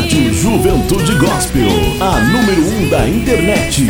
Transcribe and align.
Rádio 0.00 0.32
Juventude 0.32 1.14
Gospel, 1.16 1.68
a 2.00 2.20
número 2.20 2.64
1 2.64 2.74
um 2.74 2.88
da 2.88 3.06
internet. 3.06 3.84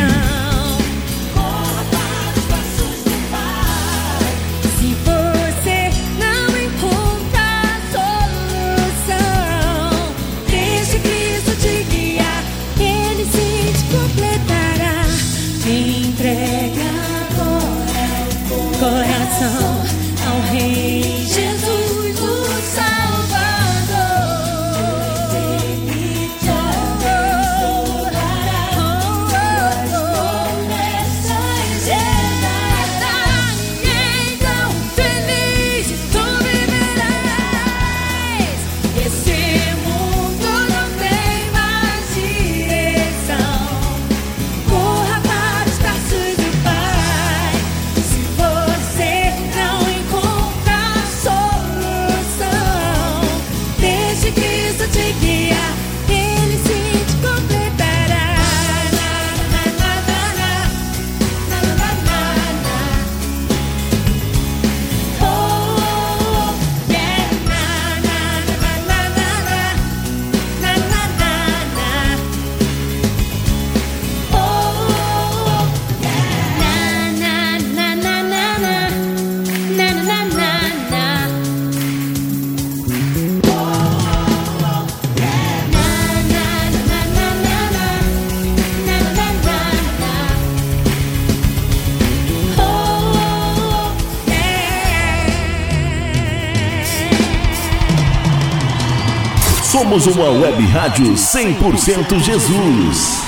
Somos 99.71 100.05
uma 100.09 100.29
web 100.31 100.67
rádio 100.67 101.13
100% 101.13 102.19
Jesus. 102.19 103.23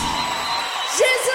Jesus! 0.98 1.30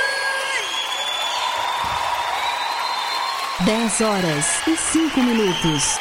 10 3.66 4.02
horas 4.02 4.46
e 4.68 4.76
5 4.76 5.24
minutos. 5.24 5.98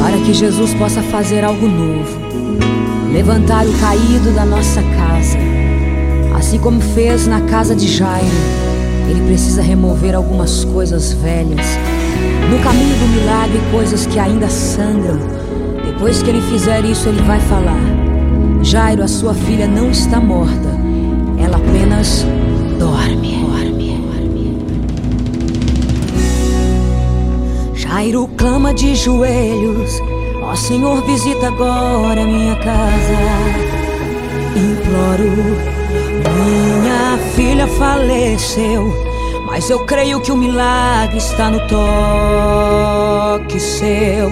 Para 0.00 0.18
que 0.26 0.34
Jesus 0.34 0.74
possa 0.74 1.00
fazer 1.00 1.44
algo 1.44 1.68
novo, 1.68 2.18
levantar 3.12 3.64
o 3.68 3.78
caído 3.78 4.32
da 4.34 4.44
nossa 4.44 4.82
casa, 4.82 5.38
assim 6.36 6.58
como 6.58 6.80
fez 6.80 7.28
na 7.28 7.40
casa 7.42 7.72
de 7.72 7.86
Jairo 7.86 8.71
ele 9.12 9.26
precisa 9.26 9.60
remover 9.60 10.14
algumas 10.14 10.64
coisas 10.64 11.12
velhas. 11.12 11.66
No 12.50 12.58
caminho 12.60 12.96
do 12.96 13.06
milagre, 13.08 13.60
coisas 13.70 14.06
que 14.06 14.18
ainda 14.18 14.48
sangram. 14.48 15.18
Depois 15.84 16.22
que 16.22 16.30
ele 16.30 16.40
fizer 16.50 16.84
isso, 16.84 17.08
ele 17.08 17.20
vai 17.22 17.38
falar: 17.40 17.78
Jairo, 18.62 19.02
a 19.02 19.08
sua 19.08 19.34
filha 19.34 19.68
não 19.68 19.90
está 19.90 20.18
morta. 20.18 20.72
Ela 21.38 21.58
apenas 21.58 22.24
dorme. 22.78 23.36
dorme. 23.42 23.82
Jairo 27.74 28.28
clama 28.36 28.72
de 28.72 28.94
joelhos. 28.94 30.00
Ó 30.42 30.52
oh, 30.52 30.56
Senhor, 30.56 31.04
visita 31.04 31.48
agora 31.48 32.24
minha 32.24 32.56
casa. 32.56 33.18
Imploro 34.56 35.81
minha 36.32 37.18
filha 37.34 37.66
faleceu, 37.66 38.92
mas 39.46 39.68
eu 39.70 39.80
creio 39.80 40.20
que 40.20 40.32
o 40.32 40.36
milagre 40.36 41.18
está 41.18 41.50
no 41.50 41.60
toque 41.68 43.58
seu. 43.60 44.30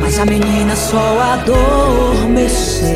Mas 0.00 0.18
a 0.18 0.24
menina 0.24 0.74
só 0.74 1.20
adormeceu. 1.20 2.92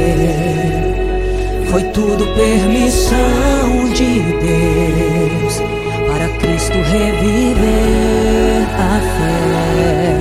Foi 1.70 1.82
tudo 1.84 2.26
permissão 2.34 3.88
de 3.94 4.20
Deus 4.40 5.60
para 6.06 6.28
Cristo 6.38 6.72
reviver 6.72 8.66
a 8.78 9.00
fé 9.16 10.16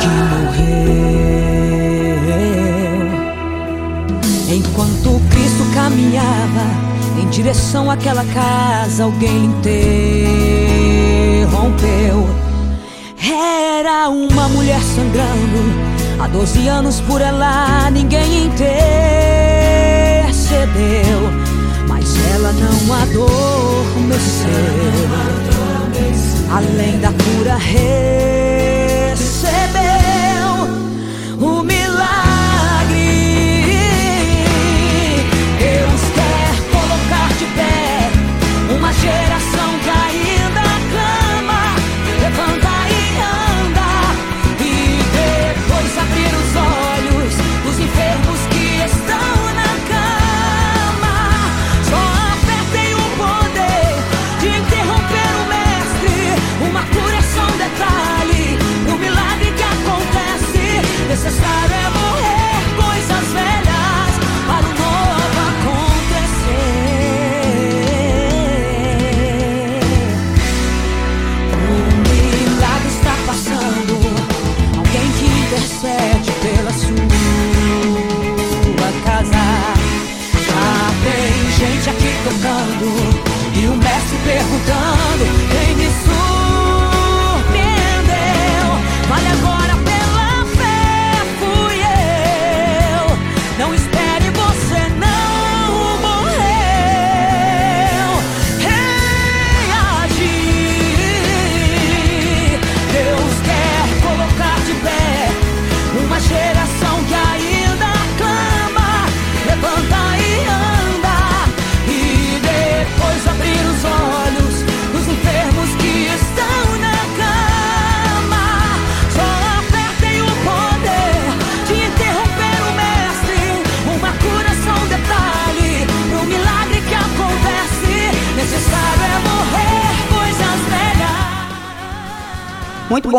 que 0.00 0.08
morreu. 0.30 0.68
Enquanto 4.50 5.20
Cristo 5.30 5.64
caminhava 5.74 6.87
em 7.18 7.28
direção 7.28 7.90
àquela 7.90 8.24
casa, 8.24 9.04
alguém 9.04 9.46
interrompeu. 9.46 10.38
Era 13.30 14.08
uma 14.08 14.48
mulher 14.48 14.80
sangrando. 14.80 15.58
Há 16.20 16.28
12 16.28 16.68
anos 16.68 17.00
por 17.00 17.20
ela 17.20 17.90
ninguém 17.90 18.46
intercedeu. 18.46 18.78
Mas 21.88 22.06
ela 22.34 22.52
não 22.52 22.94
adormeceu. 22.94 24.48
Além 26.50 26.98
da 27.00 27.12
cura 27.12 27.56
recebeu 27.56 28.37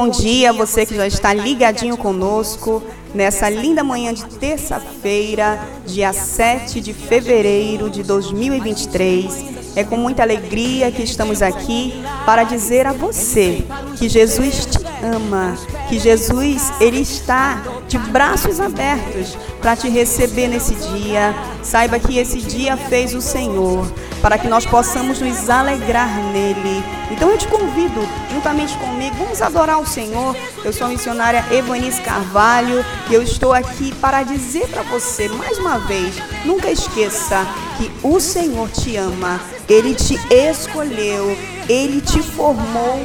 bom 0.09 0.21
dia 0.21 0.49
a 0.49 0.53
você 0.53 0.87
que 0.87 0.95
já 0.95 1.05
está 1.05 1.31
ligadinho 1.35 1.95
conosco 1.95 2.81
nessa 3.13 3.47
linda 3.47 3.83
manhã 3.83 4.11
de 4.11 4.25
terça-feira, 4.25 5.59
dia 5.85 6.11
7 6.11 6.81
de 6.81 6.93
fevereiro 6.93 7.91
de 7.91 8.01
2023. 8.01 9.75
É 9.75 9.83
com 9.83 9.97
muita 9.97 10.23
alegria 10.23 10.91
que 10.91 11.03
estamos 11.03 11.43
aqui 11.43 11.93
para 12.25 12.43
dizer 12.43 12.87
a 12.87 12.91
você 12.91 13.63
que 13.99 14.09
Jesus 14.09 14.65
te 14.65 14.79
ama, 15.03 15.55
que 15.87 15.99
Jesus 15.99 16.73
ele 16.81 17.01
está 17.01 17.61
de 17.87 17.99
braços 17.99 18.59
abertos 18.59 19.37
para 19.61 19.75
te 19.75 19.89
receber 19.89 20.47
nesse 20.47 20.73
dia. 20.73 21.35
Saiba 21.61 21.99
que 21.99 22.17
esse 22.17 22.41
dia 22.41 22.75
fez 22.75 23.13
o 23.13 23.21
Senhor 23.21 23.85
para 24.29 24.37
que 24.37 24.47
nós 24.47 24.63
possamos 24.63 25.19
nos 25.19 25.49
alegrar 25.49 26.15
nele. 26.31 26.83
Então 27.09 27.31
eu 27.31 27.37
te 27.39 27.47
convido, 27.47 28.07
juntamente 28.31 28.77
comigo, 28.77 29.15
vamos 29.17 29.41
adorar 29.41 29.79
o 29.79 29.87
Senhor. 29.87 30.35
Eu 30.63 30.71
sou 30.71 30.85
a 30.85 30.89
missionária 30.91 31.43
Evanice 31.49 31.99
Carvalho 31.99 32.85
e 33.09 33.13
eu 33.15 33.23
estou 33.23 33.51
aqui 33.51 33.91
para 33.95 34.21
dizer 34.21 34.67
para 34.67 34.83
você 34.83 35.27
mais 35.29 35.57
uma 35.57 35.79
vez: 35.79 36.13
nunca 36.45 36.69
esqueça 36.69 37.43
que 37.75 37.91
o 38.03 38.19
Senhor 38.19 38.69
te 38.69 38.95
ama, 38.97 39.41
ele 39.67 39.95
te 39.95 40.13
escolheu, 40.31 41.35
ele 41.67 41.99
te 41.99 42.21
formou 42.21 43.03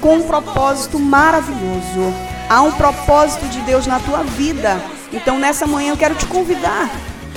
com 0.00 0.18
um 0.18 0.22
propósito 0.22 0.96
maravilhoso. 0.96 2.14
Há 2.48 2.62
um 2.62 2.70
propósito 2.70 3.46
de 3.46 3.60
Deus 3.62 3.84
na 3.88 3.98
tua 3.98 4.22
vida. 4.22 4.80
Então 5.12 5.40
nessa 5.40 5.66
manhã 5.66 5.90
eu 5.90 5.96
quero 5.96 6.14
te 6.14 6.26
convidar 6.26 6.88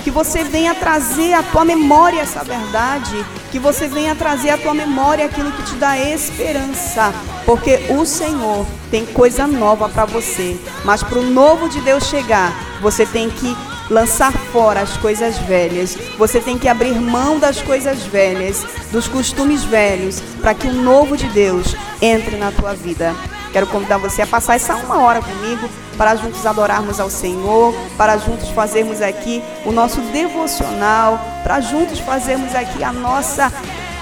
que 0.06 0.10
você 0.12 0.44
venha 0.44 0.72
trazer 0.72 1.34
à 1.34 1.42
tua 1.42 1.64
memória 1.64 2.20
essa 2.20 2.44
verdade, 2.44 3.26
que 3.50 3.58
você 3.58 3.88
venha 3.88 4.14
trazer 4.14 4.50
à 4.50 4.56
tua 4.56 4.72
memória 4.72 5.26
aquilo 5.26 5.50
que 5.50 5.64
te 5.64 5.74
dá 5.74 5.98
esperança, 5.98 7.12
porque 7.44 7.86
o 7.88 8.06
Senhor 8.06 8.64
tem 8.88 9.04
coisa 9.04 9.48
nova 9.48 9.88
para 9.88 10.04
você, 10.04 10.56
mas 10.84 11.02
para 11.02 11.18
o 11.18 11.28
novo 11.28 11.68
de 11.68 11.80
Deus 11.80 12.04
chegar, 12.04 12.52
você 12.80 13.04
tem 13.04 13.28
que 13.28 13.56
lançar 13.90 14.32
fora 14.32 14.80
as 14.80 14.96
coisas 14.96 15.38
velhas. 15.38 15.98
Você 16.16 16.40
tem 16.40 16.56
que 16.56 16.68
abrir 16.68 16.94
mão 17.00 17.40
das 17.40 17.60
coisas 17.60 18.04
velhas, 18.04 18.64
dos 18.92 19.08
costumes 19.08 19.64
velhos, 19.64 20.20
para 20.40 20.54
que 20.54 20.68
o 20.68 20.72
novo 20.72 21.16
de 21.16 21.26
Deus 21.30 21.74
entre 22.00 22.36
na 22.36 22.52
tua 22.52 22.74
vida. 22.74 23.12
Quero 23.56 23.68
convidar 23.68 23.96
você 23.96 24.20
a 24.20 24.26
passar 24.26 24.56
essa 24.56 24.76
uma 24.76 25.00
hora 25.00 25.22
comigo 25.22 25.66
para 25.96 26.14
juntos 26.14 26.44
adorarmos 26.44 27.00
ao 27.00 27.08
Senhor, 27.08 27.74
para 27.96 28.18
juntos 28.18 28.50
fazermos 28.50 29.00
aqui 29.00 29.42
o 29.64 29.72
nosso 29.72 29.98
devocional, 30.12 31.18
para 31.42 31.58
juntos 31.62 31.98
fazermos 32.00 32.54
aqui 32.54 32.84
a 32.84 32.92
nossa, 32.92 33.50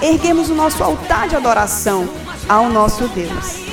erguemos 0.01 0.49
o 0.49 0.53
nosso 0.53 0.83
altar 0.83 1.29
de 1.29 1.37
adoração 1.37 2.05
ao 2.49 2.67
nosso 2.67 3.07
Deus. 3.07 3.64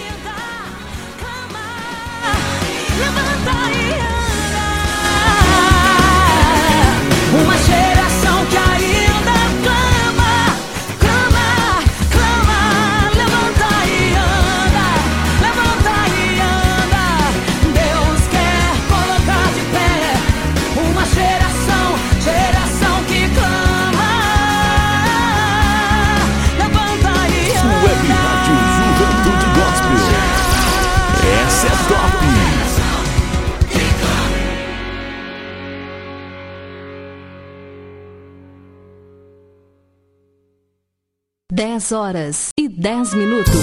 Dez 41.65 41.93
horas 41.93 42.49
e 42.59 42.69
dez 42.69 43.15
minutos. 43.15 43.55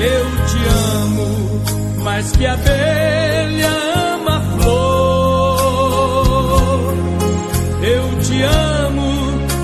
Eu 0.00 0.24
te 0.48 0.58
amo 0.98 1.62
mais 2.02 2.32
que 2.32 2.44
a 2.44 2.54
abelha 2.54 3.70
ama 4.16 4.36
a 4.36 4.40
flor. 4.58 5.62
Eu 7.84 8.20
te 8.20 8.42
amo 8.42 9.12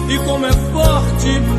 e 0.09 0.19
como 0.19 0.47
é 0.47 0.53
forte 0.53 1.58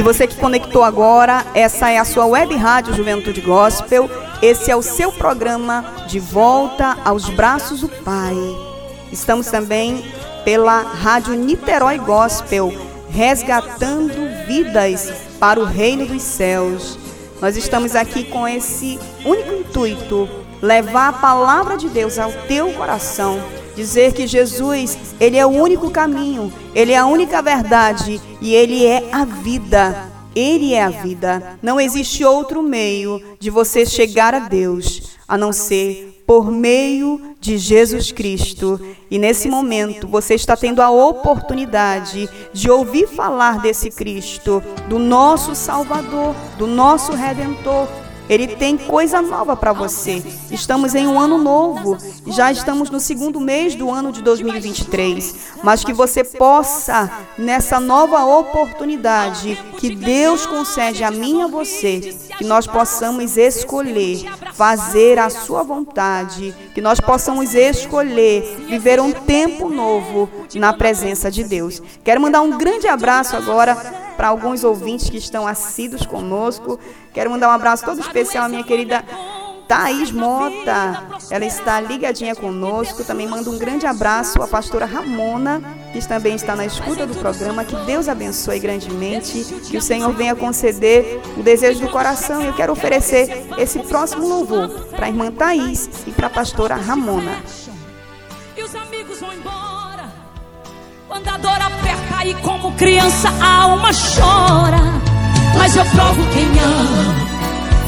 E 0.00 0.02
você 0.02 0.26
que 0.26 0.36
conectou 0.36 0.82
agora, 0.82 1.44
essa 1.52 1.90
é 1.90 1.98
a 1.98 2.06
sua 2.06 2.24
web 2.24 2.56
rádio 2.56 2.94
Juventude 2.94 3.42
Gospel. 3.42 4.08
Esse 4.40 4.70
é 4.70 4.74
o 4.74 4.80
seu 4.80 5.12
programa 5.12 6.06
De 6.08 6.18
Volta 6.18 6.96
aos 7.04 7.28
Braços 7.28 7.82
do 7.82 7.88
Pai. 7.90 8.34
Estamos 9.12 9.48
também 9.48 10.02
pela 10.42 10.80
Rádio 10.80 11.34
Niterói 11.34 11.98
Gospel, 11.98 12.72
resgatando 13.10 14.46
vidas 14.46 15.12
para 15.38 15.60
o 15.60 15.66
reino 15.66 16.06
dos 16.06 16.22
céus. 16.22 16.98
Nós 17.38 17.58
estamos 17.58 17.94
aqui 17.94 18.24
com 18.24 18.48
esse 18.48 18.98
único 19.22 19.52
intuito: 19.52 20.26
levar 20.62 21.08
a 21.08 21.12
palavra 21.12 21.76
de 21.76 21.90
Deus 21.90 22.18
ao 22.18 22.32
teu 22.48 22.72
coração. 22.72 23.38
Dizer 23.76 24.14
que 24.14 24.26
Jesus, 24.26 24.96
Ele 25.20 25.36
é 25.36 25.44
o 25.44 25.50
único 25.50 25.90
caminho, 25.90 26.50
Ele 26.74 26.92
é 26.92 26.96
a 26.96 27.06
única 27.06 27.42
verdade 27.42 28.20
e 28.40 28.54
Ele 28.54 28.86
é 28.86 29.08
a 29.12 29.24
vida. 29.24 30.10
Ele 30.34 30.74
é 30.74 30.82
a 30.82 30.90
vida. 30.90 31.58
Não 31.60 31.80
existe 31.80 32.24
outro 32.24 32.62
meio 32.62 33.20
de 33.38 33.50
você 33.50 33.84
chegar 33.84 34.34
a 34.34 34.40
Deus 34.40 35.18
a 35.28 35.36
não 35.36 35.52
ser 35.52 36.22
por 36.26 36.50
meio 36.50 37.34
de 37.40 37.58
Jesus 37.58 38.12
Cristo. 38.12 38.80
E 39.10 39.18
nesse 39.18 39.48
momento 39.48 40.06
você 40.06 40.34
está 40.34 40.56
tendo 40.56 40.80
a 40.80 40.90
oportunidade 40.90 42.28
de 42.52 42.70
ouvir 42.70 43.08
falar 43.08 43.58
desse 43.60 43.90
Cristo, 43.90 44.62
do 44.88 44.98
nosso 44.98 45.54
Salvador, 45.54 46.34
do 46.56 46.66
nosso 46.66 47.12
Redentor. 47.12 47.88
Ele 48.30 48.46
tem 48.46 48.78
coisa 48.78 49.20
nova 49.20 49.56
para 49.56 49.72
você. 49.72 50.22
Estamos 50.52 50.94
em 50.94 51.04
um 51.08 51.18
ano 51.18 51.36
novo, 51.36 51.98
já 52.28 52.52
estamos 52.52 52.88
no 52.88 53.00
segundo 53.00 53.40
mês 53.40 53.74
do 53.74 53.90
ano 53.90 54.12
de 54.12 54.22
2023, 54.22 55.34
mas 55.64 55.82
que 55.82 55.92
você 55.92 56.22
possa, 56.22 57.10
nessa 57.36 57.80
nova 57.80 58.24
oportunidade 58.24 59.58
que 59.78 59.96
Deus 59.96 60.46
concede 60.46 61.02
a 61.02 61.10
mim 61.10 61.40
e 61.40 61.42
a 61.42 61.48
você, 61.48 62.16
que 62.38 62.44
nós 62.44 62.68
possamos 62.68 63.36
escolher 63.36 64.24
fazer 64.54 65.18
a 65.18 65.28
sua 65.28 65.64
vontade, 65.64 66.54
que 66.72 66.80
nós 66.80 67.00
possamos 67.00 67.52
escolher 67.56 68.64
viver 68.68 69.00
um 69.00 69.10
tempo 69.10 69.68
novo 69.68 70.28
na 70.54 70.72
presença 70.72 71.32
de 71.32 71.42
Deus. 71.42 71.82
Quero 72.04 72.20
mandar 72.20 72.42
um 72.42 72.56
grande 72.56 72.86
abraço 72.86 73.34
agora 73.34 73.74
para 74.20 74.28
alguns 74.28 74.64
ouvintes 74.64 75.08
que 75.08 75.16
estão 75.16 75.46
assíduos 75.46 76.04
conosco. 76.04 76.78
Quero 77.12 77.30
mandar 77.30 77.48
um 77.48 77.52
abraço 77.52 77.84
todo 77.84 78.00
especial 78.00 78.44
à 78.44 78.48
minha 78.48 78.62
querida 78.62 79.04
Thaís 79.70 80.10
Mota. 80.10 81.20
Ela 81.30 81.44
está 81.44 81.80
ligadinha 81.80 82.34
conosco. 82.34 83.04
Também 83.04 83.28
mando 83.28 83.52
um 83.52 83.58
grande 83.58 83.86
abraço 83.86 84.42
à 84.42 84.48
pastora 84.48 84.84
Ramona, 84.84 85.62
que 85.92 86.06
também 86.08 86.34
está 86.34 86.56
na 86.56 86.66
escuta 86.66 87.06
do 87.06 87.14
programa. 87.14 87.64
Que 87.64 87.76
Deus 87.86 88.08
abençoe 88.08 88.58
grandemente. 88.58 89.44
Que 89.70 89.76
o 89.76 89.82
Senhor 89.82 90.12
venha 90.12 90.34
conceder 90.34 91.20
o 91.36 91.42
desejo 91.42 91.80
do 91.80 91.88
coração. 91.88 92.42
Eu 92.42 92.52
quero 92.52 92.72
oferecer 92.72 93.46
esse 93.58 93.78
próximo 93.78 94.26
louvor 94.26 94.68
para 94.90 95.06
a 95.06 95.08
irmã 95.08 95.30
Thaís 95.30 95.88
e 96.04 96.10
para 96.10 96.26
a 96.26 96.30
pastora 96.30 96.74
Ramona. 96.74 97.40
E 98.56 98.62
os 98.64 98.74
amigos 98.74 99.20
vão 99.20 99.32
embora. 99.32 100.12
Quando 101.06 101.28
a 101.28 101.38
dor 101.38 101.60
aperta 101.60 102.26
e 102.26 102.34
como 102.42 102.72
criança 102.74 103.28
a 103.40 103.62
alma 103.62 103.90
chora. 103.92 105.09
Mas 105.56 105.76
eu 105.76 105.84
provo 105.86 106.26
quem 106.32 106.46
ama. 106.58 107.30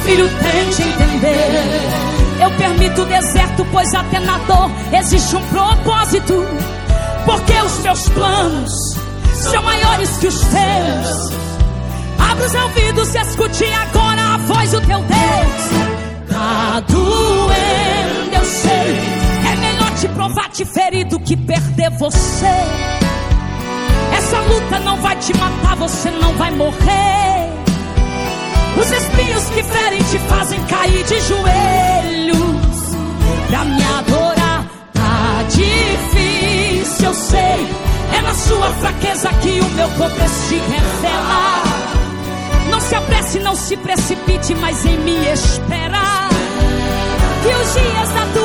Filho, 0.04 0.28
tente 0.28 0.83
entender. 0.83 2.12
Eu 2.42 2.50
permito 2.52 3.02
o 3.02 3.04
deserto, 3.07 3.64
pois 3.71 3.95
até 3.95 4.19
na 4.19 4.38
dor 4.38 4.71
existe 4.92 5.37
um 5.37 5.42
propósito. 5.47 6.45
Porque 7.25 7.52
os 7.52 7.78
meus 7.78 8.09
planos 8.09 8.73
são 9.35 9.62
maiores 9.62 10.11
que 10.19 10.26
os 10.26 10.40
teus. 10.40 11.33
Abra 12.19 12.47
os 12.47 12.54
ouvidos 12.54 13.14
e 13.14 13.19
escute 13.19 13.64
agora 13.66 14.35
a 14.35 14.37
voz 14.38 14.71
do 14.73 14.81
teu 14.81 14.99
Deus. 14.99 15.92
Tá 16.28 16.83
doendo, 16.88 18.35
eu 18.35 18.45
sei. 18.45 19.52
É 19.52 19.57
melhor 19.57 19.90
te 19.95 20.09
provar 20.09 20.49
te 20.50 20.64
ferido 20.64 21.21
que 21.21 21.37
perder 21.37 21.90
você. 21.90 22.47
Essa 24.16 24.40
luta 24.40 24.78
não 24.81 24.97
vai 24.99 25.16
te 25.16 25.37
matar, 25.37 25.76
você 25.76 26.11
não 26.11 26.35
vai 26.35 26.50
morrer. 26.50 27.22
Os 28.81 28.91
espinhos 28.91 29.45
que 29.50 29.62
ferem 29.62 30.02
te 30.02 30.19
fazem 30.29 30.61
cair 30.64 31.05
de 31.05 31.21
joelhos 31.21 32.38
pra 33.49 33.64
me 33.64 33.83
adorar. 33.83 34.67
Tá 34.93 35.43
difícil, 35.49 37.07
eu 37.07 37.14
sei. 37.14 37.69
É 38.17 38.21
na 38.23 38.35
sua 38.35 38.71
fraqueza 38.75 39.29
que 39.41 39.61
o 39.61 39.71
meu 39.71 39.88
poder 39.91 40.29
se 40.29 40.57
revela. 40.57 41.62
Não 42.71 42.81
se 42.81 42.95
apresse, 42.95 43.38
não 43.41 43.55
se 43.55 43.76
precipite, 43.76 44.55
mas 44.55 44.85
em 44.87 44.99
me 44.99 45.33
esperar. 45.33 46.29
Que 47.43 47.49
os 47.49 47.75
dias 47.75 48.09
da 48.11 48.26
tua 48.33 48.41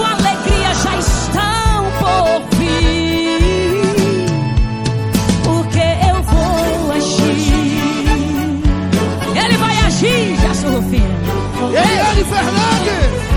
Eliane 11.69 12.23
Fernandes! 12.23 13.27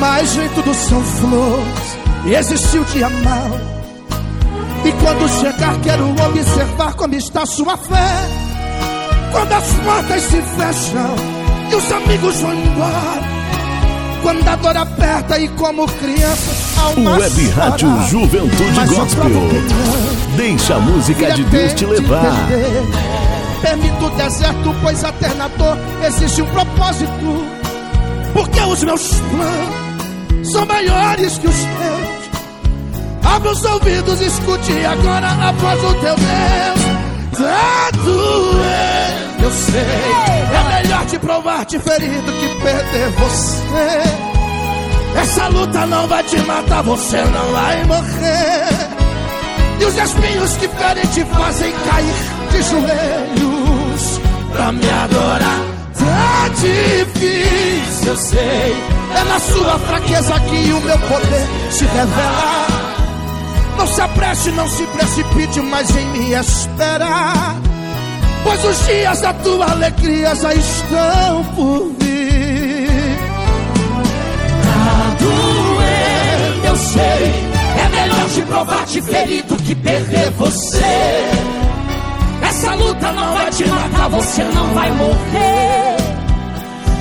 Mas 0.00 0.36
nem 0.36 0.48
tudo 0.50 0.74
são 0.74 1.02
flores, 1.02 1.98
existe 2.26 2.78
o 2.78 2.84
dia 2.84 3.08
mau. 3.08 3.76
E 4.84 4.92
quando 4.92 5.28
chegar, 5.40 5.80
quero 5.80 6.10
observar 6.10 6.94
como 6.94 7.14
está 7.14 7.44
sua 7.46 7.76
fé. 7.76 8.46
Quando 9.32 9.52
as 9.52 9.72
portas 9.72 10.22
se 10.22 10.42
fecham 10.42 11.16
e 11.70 11.74
os 11.74 11.92
amigos 11.92 12.40
vão 12.40 12.54
embora. 12.54 13.35
Quando 14.22 14.48
a 14.48 14.56
dor 14.56 14.76
aperta 14.76 15.38
e 15.38 15.48
como 15.50 15.86
criança, 15.86 16.80
alma 16.80 17.12
Web 17.12 17.48
Rádio 17.50 17.88
chora. 17.88 18.08
Juventude 18.08 18.72
Mas 18.74 18.90
eu 18.90 18.96
Gospel. 18.98 19.48
Deixa 20.36 20.74
a 20.74 20.80
música 20.80 21.32
de 21.32 21.44
Deus 21.44 21.72
te 21.74 21.86
levar. 21.86 22.48
Permito 23.62 24.06
o 24.06 24.10
deserto, 24.10 24.74
pois 24.82 25.04
até 25.04 25.32
na 25.34 25.48
dor 25.48 25.78
existe 26.04 26.42
um 26.42 26.46
propósito. 26.46 27.46
Porque 28.32 28.60
os 28.60 28.82
meus 28.82 29.14
planos 29.14 30.50
são 30.52 30.66
maiores 30.66 31.38
que 31.38 31.46
os 31.46 31.56
teus. 31.56 32.26
Abra 33.24 33.50
os 33.50 33.64
ouvidos, 33.64 34.20
escute 34.20 34.72
agora 34.84 35.28
a 35.28 35.52
voz 35.52 35.80
do 35.80 35.94
teu 35.94 36.14
Deus. 36.14 36.86
Tá 37.36 37.90
doendo, 37.92 39.35
eu 39.46 39.52
sei. 39.52 39.80
É 39.80 40.82
melhor 40.82 41.06
te 41.06 41.18
provar, 41.18 41.64
te 41.64 41.78
ferir 41.78 42.20
do 42.22 42.32
que 42.32 42.48
perder 42.62 43.10
você. 43.10 44.02
Essa 45.20 45.48
luta 45.48 45.86
não 45.86 46.06
vai 46.08 46.22
te 46.24 46.38
matar, 46.40 46.82
você 46.82 47.22
não 47.22 47.52
vai 47.52 47.84
morrer. 47.84 48.96
E 49.80 49.84
os 49.84 49.96
espinhos 49.96 50.56
que 50.56 50.68
ferem 50.68 51.06
te 51.06 51.24
fazem 51.24 51.72
cair 51.72 52.14
de 52.50 52.62
joelhos 52.62 54.20
pra 54.52 54.72
me 54.72 54.90
adorar. 54.90 55.60
Tá 55.94 56.48
difícil, 56.48 58.08
eu 58.08 58.16
sei. 58.16 58.76
É 59.14 59.24
na 59.24 59.38
sua 59.40 59.78
fraqueza 59.78 60.40
que 60.40 60.72
o 60.72 60.80
meu 60.80 60.98
poder 60.98 61.46
se 61.70 61.84
revela. 61.84 62.66
Não 63.78 63.86
se 63.86 64.00
apresse, 64.00 64.50
não 64.52 64.68
se 64.68 64.82
precipite, 64.86 65.60
mas 65.60 65.94
em 65.94 66.06
me 66.06 66.32
esperar. 66.32 67.65
Pois 68.46 68.64
os 68.64 68.86
dias 68.86 69.20
da 69.20 69.34
tua 69.34 69.72
alegria 69.72 70.32
já 70.36 70.54
estão 70.54 71.44
por 71.56 71.92
vir. 71.98 73.18
Tá 74.62 75.16
doendo, 75.18 76.66
eu 76.66 76.76
sei. 76.76 77.34
É 77.84 77.88
melhor 77.90 78.28
te 78.28 78.42
provar 78.42 78.86
te 78.86 79.02
ferido 79.02 79.56
que 79.56 79.74
perder 79.74 80.30
você. 80.38 80.78
Essa 82.40 82.74
luta 82.76 83.10
não 83.10 83.34
vai 83.34 83.50
te 83.50 83.66
matar, 83.66 84.08
você 84.10 84.44
não 84.44 84.66
vai 84.74 84.90
morrer. 84.92 85.96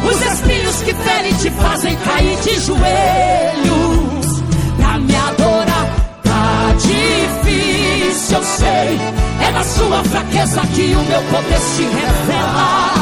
Os 0.09 0.21
espinhos 0.33 0.81
que 0.81 0.93
ferem 0.95 1.33
te 1.35 1.51
fazem 1.51 1.95
cair 1.97 2.37
de 2.39 2.59
joelhos 2.59 4.43
pra 4.77 4.97
me 4.97 5.15
adorar. 5.15 5.95
Tá 6.23 6.73
difícil, 6.79 7.74
eu 8.05 8.43
sei. 8.43 8.99
É 9.47 9.51
na 9.51 9.63
sua 9.63 10.03
fraqueza 10.03 10.61
que 10.73 10.95
o 10.95 11.03
meu 11.03 11.21
poder 11.23 11.59
se 11.59 11.83
revela. 11.83 12.93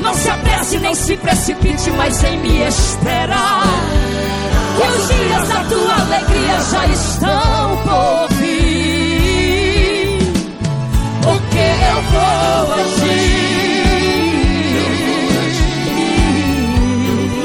Não 0.00 0.14
se 0.14 0.30
apresse 0.30 0.78
não 0.78 0.94
se 0.94 1.16
precipite 1.16 1.90
mais 1.90 2.24
em 2.24 2.38
me 2.38 2.62
esperar. 2.66 3.64
Que 4.76 4.88
os 4.88 5.08
dias 5.08 5.48
da 5.48 5.64
tua 5.64 5.94
alegria 5.94 6.60
já 6.70 6.86
estão 6.86 7.76
por 7.84 8.28
vir. 8.36 10.18
Porque 11.22 11.58
eu 11.58 12.02
vou 12.10 12.74
agir. 12.74 13.38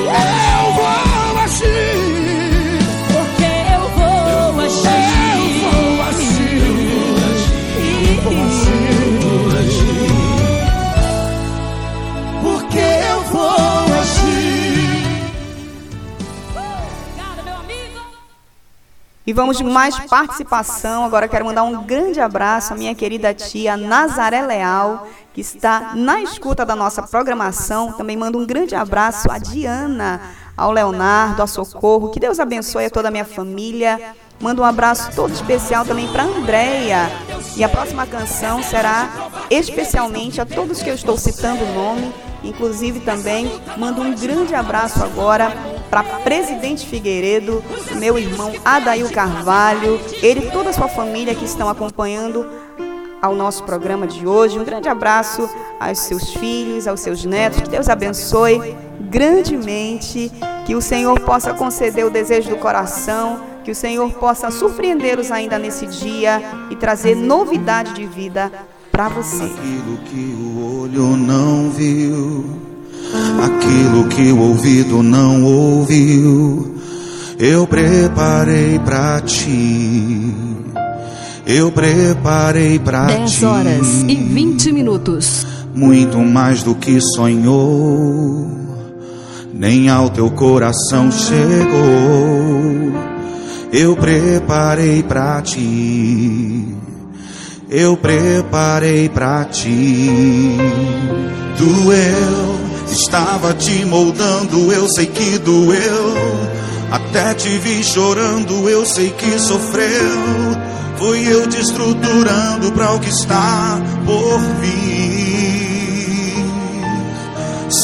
Eu 0.05 0.47
vou 0.47 0.52
E 19.33 19.35
vamos 19.35 19.57
de 19.57 19.63
mais 19.63 19.97
participação. 19.97 21.03
Agora 21.03 21.27
quero 21.27 21.43
mandar 21.43 21.63
um 21.63 21.83
grande 21.83 22.19
abraço 22.19 22.71
à 22.71 22.77
minha 22.77 22.93
querida 22.93 23.33
tia 23.33 23.75
Nazaré 23.75 24.43
Leal, 24.43 25.07
que 25.33 25.41
está 25.41 25.93
na 25.95 26.21
escuta 26.21 26.63
da 26.63 26.75
nossa 26.75 27.01
programação. 27.01 27.93
Também 27.93 28.15
mando 28.15 28.37
um 28.37 28.45
grande 28.45 28.75
abraço 28.75 29.31
à 29.31 29.39
Diana, 29.39 30.21
ao 30.55 30.71
Leonardo, 30.71 31.41
ao 31.41 31.47
Socorro. 31.47 32.11
Que 32.11 32.19
Deus 32.19 32.39
abençoe 32.39 32.85
a 32.85 32.89
toda 32.91 33.07
a 33.07 33.11
minha 33.11 33.25
família. 33.25 34.13
Mando 34.39 34.61
um 34.61 34.65
abraço 34.65 35.09
todo 35.15 35.33
especial 35.33 35.83
também 35.83 36.07
para 36.09 36.25
Andréia. 36.25 37.09
E 37.57 37.63
a 37.63 37.69
próxima 37.69 38.05
canção 38.05 38.61
será 38.61 39.09
especialmente 39.49 40.41
a 40.41 40.45
todos 40.45 40.83
que 40.83 40.91
eu 40.91 40.93
estou 40.93 41.17
citando 41.17 41.63
o 41.63 41.73
nome. 41.73 42.13
Inclusive 42.43 42.99
também 42.99 43.49
mando 43.77 44.01
um 44.01 44.15
grande 44.15 44.53
abraço 44.53 45.03
agora 45.03 45.51
para 45.89 46.03
Presidente 46.03 46.87
Figueiredo, 46.87 47.63
meu 47.95 48.17
irmão 48.17 48.51
Adail 48.65 49.09
Carvalho, 49.11 49.99
ele 50.21 50.47
e 50.47 50.51
toda 50.51 50.71
a 50.71 50.73
sua 50.73 50.87
família 50.87 51.35
que 51.35 51.45
estão 51.45 51.69
acompanhando 51.69 52.45
ao 53.23 53.33
nosso 53.33 53.63
programa 53.63 54.05
de 54.05 54.27
hoje. 54.27 54.59
Um 54.59 54.65
grande 54.65 54.89
abraço 54.89 55.49
aos 55.79 55.99
seus 55.99 56.33
filhos, 56.33 56.89
aos 56.89 56.99
seus 56.99 57.23
netos. 57.23 57.61
Que 57.61 57.69
Deus 57.69 57.87
abençoe 57.87 58.75
grandemente. 58.99 60.29
Que 60.65 60.75
o 60.75 60.81
Senhor 60.81 61.17
possa 61.21 61.53
conceder 61.53 62.05
o 62.05 62.09
desejo 62.09 62.49
do 62.49 62.57
coração. 62.57 63.39
Que 63.63 63.71
o 63.71 63.75
Senhor 63.75 64.11
possa 64.15 64.51
surpreendê-los 64.51 65.31
ainda 65.31 65.57
nesse 65.57 65.87
dia 65.87 66.41
e 66.69 66.75
trazer 66.75 67.15
novidade 67.15 67.93
de 67.93 68.05
vida 68.05 68.51
para 68.93 69.09
você. 69.09 69.43
Aquilo 69.43 69.97
que 70.05 70.35
o 70.39 70.81
olho 70.81 71.17
não 71.17 71.71
viu, 71.71 72.45
aquilo 73.43 74.07
que 74.07 74.31
o 74.31 74.39
ouvido 74.39 75.01
não 75.01 75.43
ouviu, 75.43 76.75
eu 77.39 77.65
preparei 77.65 78.77
pra 78.77 79.19
ti. 79.21 80.31
Eu 81.45 81.71
preparei 81.71 82.79
10 82.79 83.31
ti. 83.31 83.45
horas 83.45 84.03
e 84.07 84.15
20 84.15 84.71
minutos. 84.71 85.45
muito 85.73 86.19
mais 86.19 86.61
do 86.61 86.75
que 86.75 87.01
sonhou, 87.01 88.47
nem 89.51 89.89
ao 89.89 90.11
teu 90.11 90.29
coração 90.29 91.11
chegou. 91.11 92.93
Eu 93.73 93.95
preparei 93.95 95.01
pra 95.01 95.41
ti, 95.41 96.67
eu 97.73 97.97
preparei 97.97 99.09
pra 99.09 99.45
ti. 99.45 100.07
Doeu, 101.57 102.59
estava 102.87 103.51
te 103.55 103.83
moldando, 103.85 104.71
eu 104.71 104.87
sei 104.93 105.07
que 105.07 105.39
doeu. 105.39 106.13
Até 106.91 107.33
te 107.33 107.49
vi 107.57 107.83
chorando, 107.83 108.69
eu 108.69 108.85
sei 108.85 109.09
que 109.09 109.39
sofreu. 109.39 109.89
Foi 110.99 111.25
eu 111.25 111.47
te 111.49 111.59
estruturando 111.59 112.71
para 112.73 112.93
o 112.93 112.99
que 112.99 113.09
está 113.09 113.81
por 114.05 114.39
vir. 114.61 116.45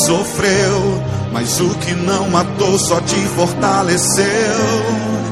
Sofreu, 0.06 1.04
mas 1.34 1.60
o 1.60 1.70
que 1.70 1.94
não 1.96 2.30
matou 2.30 2.78
só 2.78 3.02
te 3.02 3.20
fortaleceu. 3.36 4.26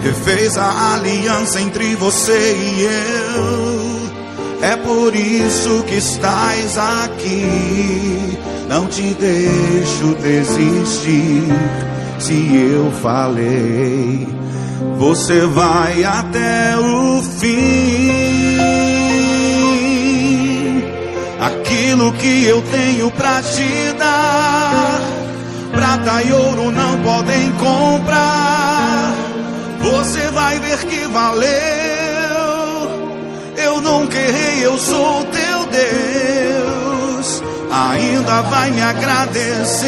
Refez 0.01 0.57
a 0.57 0.95
aliança 0.95 1.61
entre 1.61 1.95
você 1.95 2.55
e 2.55 2.81
eu. 2.81 3.76
É 4.61 4.75
por 4.75 5.15
isso 5.15 5.83
que 5.83 5.95
estás 5.95 6.77
aqui. 6.77 8.37
Não 8.67 8.87
te 8.87 9.13
deixo 9.13 10.15
desistir. 10.21 11.43
Se 12.19 12.55
eu 12.55 12.91
falei, 13.01 14.27
você 14.97 15.41
vai 15.45 16.03
até 16.03 16.75
o 16.77 17.21
fim. 17.39 18.47
Aquilo 21.39 22.11
que 22.13 22.45
eu 22.45 22.61
tenho 22.63 23.11
pra 23.11 23.41
te 23.43 23.93
dar, 23.97 24.99
prata 25.71 26.23
e 26.23 26.33
ouro 26.33 26.71
não 26.71 26.99
podem 27.03 27.51
comprar. 27.51 29.13
Você 29.79 30.31
vai 30.31 30.59
ver 30.59 30.79
que 30.79 31.05
valeu. 31.07 31.86
Nunca 33.89 34.17
errei, 34.17 34.65
eu 34.65 34.77
sou 34.77 35.23
teu 35.23 35.65
Deus. 35.67 37.41
Ainda 37.71 38.41
vai 38.41 38.69
me 38.71 38.81
agradecer 38.81 39.87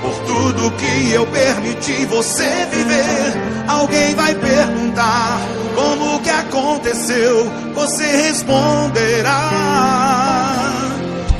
por 0.00 0.14
tudo 0.24 0.70
que 0.76 1.10
eu 1.12 1.26
permiti 1.26 2.06
você 2.06 2.68
viver. 2.70 3.34
Alguém 3.66 4.14
vai 4.14 4.36
perguntar 4.36 5.40
como 5.74 6.20
que 6.20 6.30
aconteceu. 6.30 7.50
Você 7.74 8.04
responderá: 8.04 9.50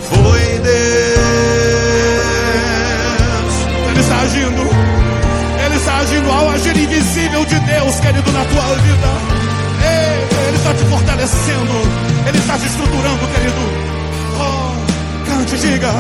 Foi 0.01 0.41
Deus. 0.59 0.73
Ele 3.89 4.01
está 4.01 4.21
agindo. 4.21 4.63
Ele 5.65 5.77
está 5.77 5.99
agindo 5.99 6.29
ao 6.29 6.51
agir 6.51 6.77
invisível 6.77 7.45
de 7.45 7.61
Deus, 7.61 8.01
querido, 8.01 8.33
na 8.33 8.45
tua 8.47 8.75
vida. 8.83 9.42
Ele 10.49 10.57
está 10.57 10.75
te 10.75 10.85
fortalecendo. 10.85 11.73
Ele 12.27 12.39
está 12.39 12.59
te 12.59 12.67
estruturando, 12.67 13.27
querido. 13.35 13.63
Oh, 14.39 14.73
cante, 15.27 15.57
diga. 15.59 15.93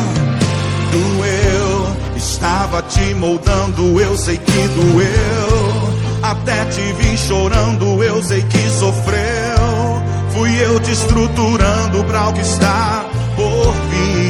Doeu, 0.92 1.96
estava 2.16 2.82
te 2.82 3.14
moldando, 3.14 3.98
eu 4.00 4.16
sei 4.18 4.36
que 4.36 4.68
doeu. 4.68 5.92
Até 6.22 6.64
te 6.66 6.80
vi 6.98 7.16
chorando, 7.16 8.04
eu 8.04 8.22
sei 8.22 8.42
que 8.42 8.70
sofreu. 8.78 10.02
Fui 10.34 10.54
eu 10.62 10.78
te 10.80 10.92
estruturando 10.92 12.04
para 12.04 12.28
o 12.28 12.32
que 12.34 12.42
está 12.42 13.06
por 13.34 13.74
vir. 13.90 14.22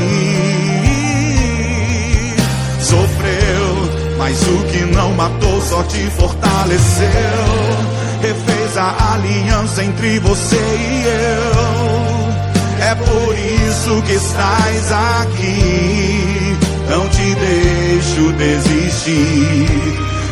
Sofreu, 2.81 3.91
mas 4.19 4.41
o 4.43 4.65
que 4.71 4.85
não 4.95 5.13
matou 5.15 5.61
só 5.63 5.83
te 5.83 6.09
fortaleceu. 6.11 7.09
Refez 8.73 8.77
a 8.77 9.15
aliança 9.15 9.85
entre 9.85 10.19
você 10.21 10.57
e 10.57 11.05
eu. 11.05 12.33
É 12.81 12.95
por 12.95 13.35
isso 13.69 14.03
que 14.03 14.13
estás 14.13 14.93
aqui. 14.93 16.57
Não 16.89 17.09
te 17.09 17.35
deixo 17.35 18.33
desistir. 18.33 19.67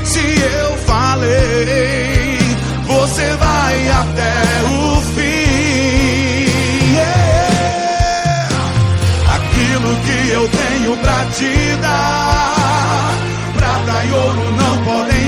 Se 0.04 0.20
eu 0.20 0.76
falei, 0.86 2.38
você 2.86 3.36
vai 3.36 3.88
até 3.88 4.32
o 4.64 5.00
fim. 5.14 6.46
Yeah. 6.94 8.48
Aquilo 9.34 9.96
que 9.96 10.30
eu 10.30 10.48
tenho 10.48 10.96
pra 10.96 11.24
te 11.36 11.76
dar, 11.82 13.12
prata 13.56 14.04
e 14.04 14.12
ouro 14.12 14.52
não 14.56 14.84
podem 14.84 15.19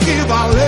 que 0.00 0.14
valeu. 0.26 0.64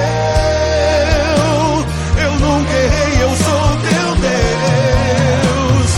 Eu 2.22 2.32
nunca 2.40 2.72
errei, 2.72 3.22
eu 3.22 3.30
sou 3.36 3.76
teu 3.88 4.16
Deus. 4.26 5.90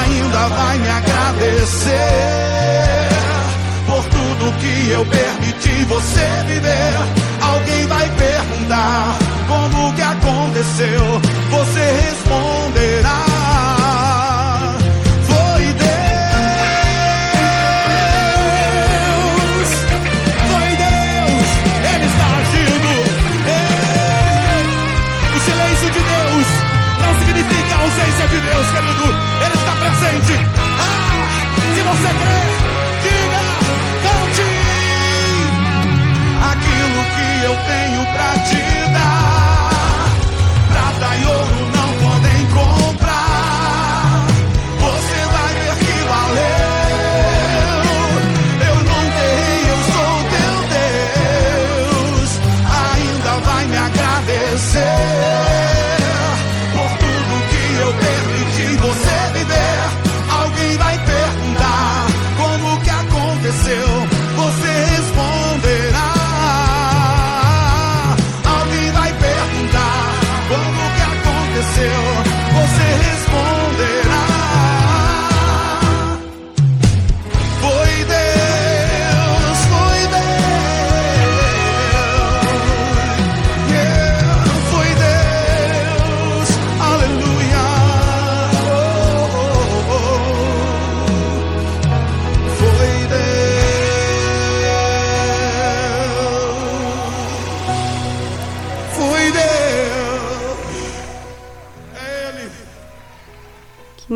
Ainda 0.00 0.48
vai 0.48 0.78
me 0.78 0.88
agradecer 0.88 1.96
por 3.86 4.04
tudo 4.04 4.52
que 4.60 4.90
eu 4.90 5.04
permiti 5.06 5.84
você 5.84 6.26
viver. 6.46 6.94
Alguém 7.40 7.86
vai 7.86 8.08
perguntar 8.10 9.18
como 9.48 9.92
que 9.94 10.02
aconteceu. 10.02 11.20
Você 11.50 11.80
responderá. 11.80 13.35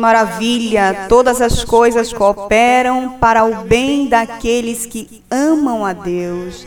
Maravilha! 0.01 1.05
Todas 1.07 1.39
as 1.39 1.63
coisas 1.63 2.11
cooperam 2.11 3.17
para 3.19 3.45
o 3.45 3.63
bem 3.63 4.07
daqueles 4.07 4.85
que 4.87 5.23
amam 5.29 5.85
a 5.85 5.93
Deus. 5.93 6.65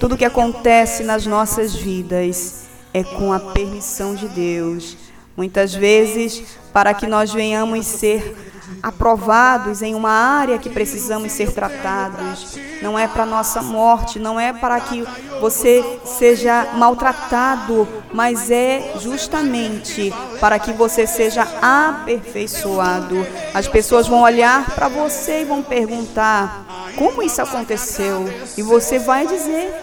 Tudo 0.00 0.16
que 0.16 0.24
acontece 0.24 1.04
nas 1.04 1.24
nossas 1.24 1.74
vidas 1.74 2.64
é 2.92 3.04
com 3.04 3.32
a 3.32 3.38
permissão 3.38 4.14
de 4.14 4.26
Deus. 4.28 4.96
Muitas 5.36 5.72
vezes, 5.72 6.42
para 6.72 6.92
que 6.92 7.06
nós 7.06 7.32
venhamos 7.32 7.86
ser 7.86 8.53
aprovados 8.82 9.82
em 9.82 9.94
uma 9.94 10.10
área 10.10 10.58
que 10.58 10.70
precisamos 10.70 11.32
ser 11.32 11.52
tratados. 11.52 12.58
Não 12.82 12.98
é 12.98 13.06
para 13.08 13.24
nossa 13.24 13.62
morte, 13.62 14.18
não 14.18 14.38
é 14.38 14.52
para 14.52 14.80
que 14.80 15.06
você 15.40 15.98
seja 16.04 16.68
maltratado, 16.74 17.88
mas 18.12 18.50
é 18.50 18.94
justamente 19.00 20.12
para 20.40 20.58
que 20.58 20.72
você 20.72 21.06
seja 21.06 21.46
aperfeiçoado. 21.60 23.26
As 23.52 23.68
pessoas 23.68 24.06
vão 24.06 24.22
olhar 24.22 24.70
para 24.74 24.88
você 24.88 25.42
e 25.42 25.44
vão 25.44 25.62
perguntar: 25.62 26.92
como 26.96 27.22
isso 27.22 27.40
aconteceu? 27.40 28.24
E 28.56 28.62
você 28.62 28.98
vai 28.98 29.26
dizer: 29.26 29.74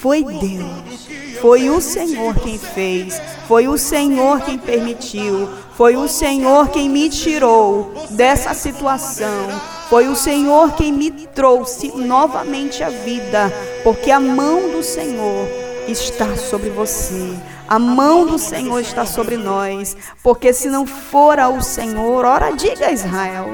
foi 0.00 0.24
Deus. 0.24 1.08
Foi 1.40 1.70
o 1.70 1.80
Senhor 1.80 2.34
quem 2.34 2.58
fez, 2.58 3.18
foi 3.48 3.66
o 3.66 3.78
Senhor 3.78 4.42
quem 4.42 4.58
permitiu, 4.58 5.48
foi 5.80 5.96
o 5.96 6.06
Senhor 6.06 6.68
quem 6.68 6.90
me 6.90 7.08
tirou 7.08 7.94
dessa 8.10 8.52
situação. 8.52 9.48
Foi 9.88 10.08
o 10.08 10.14
Senhor 10.14 10.74
quem 10.74 10.92
me 10.92 11.10
trouxe 11.10 11.90
novamente 11.96 12.84
à 12.84 12.90
vida, 12.90 13.50
porque 13.82 14.10
a 14.10 14.20
mão 14.20 14.68
do 14.72 14.82
Senhor 14.82 15.48
está 15.88 16.36
sobre 16.36 16.68
você. 16.68 17.34
A 17.66 17.78
mão 17.78 18.26
do 18.26 18.38
Senhor 18.38 18.78
está 18.80 19.06
sobre 19.06 19.38
nós, 19.38 19.96
porque 20.22 20.52
se 20.52 20.68
não 20.68 20.86
fora 20.86 21.48
o 21.48 21.62
Senhor, 21.62 22.26
ora 22.26 22.50
diga 22.50 22.92
Israel, 22.92 23.48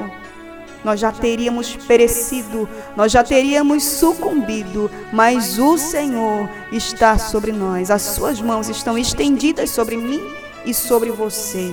nós 0.83 0.99
já 0.99 1.13
teríamos 1.13 1.77
perecido, 1.87 2.67
nós 2.97 3.09
já 3.09 3.23
teríamos 3.23 3.85
sucumbido, 3.85 4.91
mas 5.13 5.57
o 5.57 5.77
Senhor 5.77 6.49
está 6.73 7.17
sobre 7.17 7.53
nós. 7.53 7.89
As 7.89 8.01
suas 8.01 8.41
mãos 8.41 8.67
estão 8.67 8.97
estendidas 8.97 9.69
sobre 9.69 9.95
mim 9.95 10.21
e 10.65 10.73
sobre 10.73 11.09
você. 11.09 11.71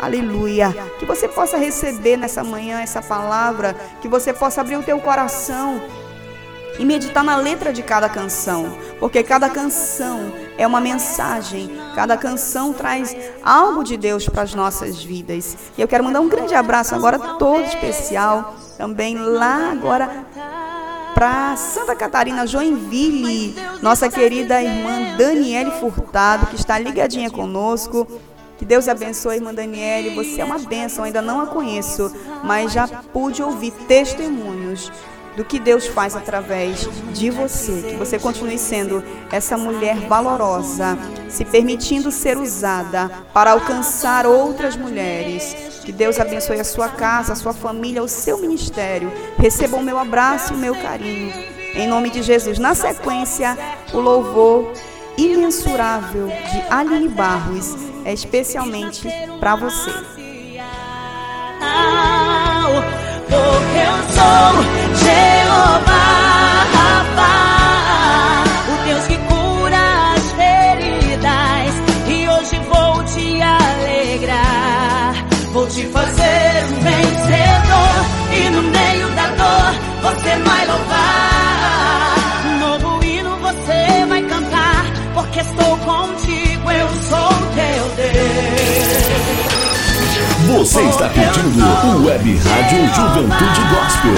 Aleluia. 0.00 0.74
Que 0.98 1.04
você 1.04 1.28
possa 1.28 1.58
receber 1.58 2.16
nessa 2.16 2.42
manhã 2.42 2.80
essa 2.80 3.02
palavra, 3.02 3.76
que 4.00 4.08
você 4.08 4.32
possa 4.32 4.62
abrir 4.62 4.76
o 4.76 4.82
teu 4.82 4.98
coração 4.98 5.78
e 6.78 6.84
meditar 6.84 7.22
na 7.22 7.36
letra 7.36 7.74
de 7.74 7.82
cada 7.82 8.08
canção, 8.08 8.74
porque 8.98 9.22
cada 9.22 9.50
canção 9.50 10.32
é 10.56 10.66
uma 10.66 10.80
mensagem, 10.80 11.70
cada 11.94 12.16
canção 12.16 12.72
traz 12.72 13.14
algo 13.44 13.84
de 13.84 13.98
Deus 13.98 14.26
para 14.26 14.42
as 14.42 14.54
nossas 14.54 15.02
vidas. 15.02 15.58
E 15.76 15.82
eu 15.82 15.86
quero 15.86 16.02
mandar 16.02 16.20
um 16.20 16.28
grande 16.28 16.54
abraço 16.54 16.94
agora 16.94 17.18
todo 17.18 17.64
especial 17.64 18.54
também 18.78 19.18
lá 19.18 19.72
agora 19.72 20.24
para 21.14 21.54
Santa 21.54 21.94
Catarina, 21.94 22.46
Joinville, 22.46 23.54
nossa 23.82 24.08
querida 24.08 24.62
irmã 24.62 25.18
Daniele 25.18 25.70
Furtado, 25.72 26.46
que 26.46 26.56
está 26.56 26.78
ligadinha 26.78 27.30
conosco. 27.30 28.06
Que 28.60 28.66
Deus 28.66 28.88
abençoe, 28.88 29.36
irmã 29.36 29.54
Daniele. 29.54 30.14
Você 30.14 30.42
é 30.42 30.44
uma 30.44 30.58
bênção, 30.58 31.02
ainda 31.02 31.22
não 31.22 31.40
a 31.40 31.46
conheço, 31.46 32.14
mas 32.44 32.70
já 32.70 32.86
pude 32.86 33.42
ouvir 33.42 33.70
testemunhos 33.88 34.92
do 35.34 35.42
que 35.42 35.58
Deus 35.58 35.86
faz 35.86 36.14
através 36.14 36.86
de 37.14 37.30
você. 37.30 37.80
Que 37.88 37.96
você 37.96 38.18
continue 38.18 38.58
sendo 38.58 39.02
essa 39.32 39.56
mulher 39.56 39.96
valorosa, 40.00 40.98
se 41.26 41.42
permitindo 41.42 42.12
ser 42.12 42.36
usada 42.36 43.10
para 43.32 43.52
alcançar 43.52 44.26
outras 44.26 44.76
mulheres. 44.76 45.56
Que 45.82 45.90
Deus 45.90 46.20
abençoe 46.20 46.60
a 46.60 46.64
sua 46.64 46.90
casa, 46.90 47.32
a 47.32 47.36
sua 47.36 47.54
família, 47.54 48.02
o 48.02 48.08
seu 48.08 48.36
ministério. 48.36 49.10
Receba 49.38 49.78
o 49.78 49.82
meu 49.82 49.98
abraço 49.98 50.52
e 50.52 50.56
o 50.56 50.58
meu 50.58 50.74
carinho. 50.74 51.32
Em 51.74 51.88
nome 51.88 52.10
de 52.10 52.22
Jesus. 52.22 52.58
Na 52.58 52.74
sequência, 52.74 53.56
o 53.94 54.00
louvor 54.00 54.70
imensurável 55.20 56.26
de 56.28 56.62
Aline 56.70 57.08
Barros 57.08 57.76
é 58.04 58.12
especialmente 58.12 59.08
para 59.38 59.56
você. 59.56 59.90
Porque 63.28 63.78
eu 63.78 63.96
sou 64.14 64.79
Você 90.70 90.82
está 90.84 91.08
pedindo 91.08 91.64
o 91.98 92.06
Web 92.06 92.36
Rádio 92.36 92.94
Juventude 92.94 93.60
Gospel. 93.74 94.12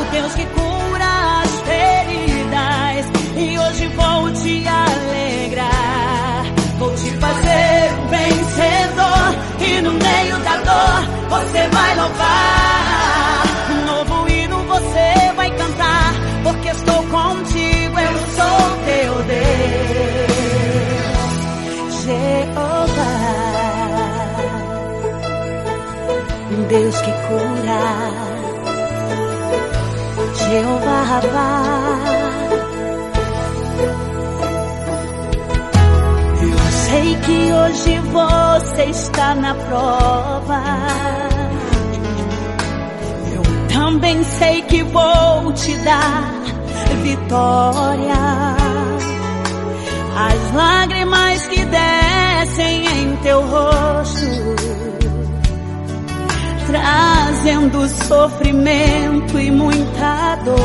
O 0.00 0.04
Deus 0.12 0.32
que 0.34 0.46
cura 0.46 1.42
as 1.42 1.60
feridas 1.62 3.06
e 3.36 3.58
hoje 3.58 3.88
vou 3.96 4.30
te 4.30 4.64
alegrar. 4.68 6.44
Vou 6.78 6.94
te 6.94 7.10
fazer 7.18 7.94
um 7.98 8.06
vencedor 8.06 9.34
e 9.58 9.80
no 9.82 9.90
meio 9.90 10.38
da 10.44 10.56
dor 10.58 11.04
você 11.30 11.68
vai 11.72 11.96
louvar. 11.96 12.63
Deus 26.74 27.00
que 27.02 27.12
cura, 27.12 28.10
Jeová 30.34 31.02
Rabbá. 31.04 31.62
Eu 36.42 36.58
sei 36.72 37.14
que 37.14 37.52
hoje 37.52 37.98
você 38.10 38.84
está 38.86 39.36
na 39.36 39.54
prova. 39.54 40.62
Eu 43.32 43.68
também 43.72 44.24
sei 44.24 44.62
que 44.62 44.82
vou 44.82 45.52
te 45.52 45.76
dar 45.76 46.32
vitória. 47.04 48.56
As 50.16 50.54
lágrimas 50.56 51.46
que 51.46 51.64
descem 51.66 52.84
em 52.84 53.16
teu 53.18 53.42
rosto 53.42 54.63
trazendo 56.74 57.88
sofrimento 57.88 59.38
e 59.38 59.50
muita 59.50 60.36
dor. 60.44 60.56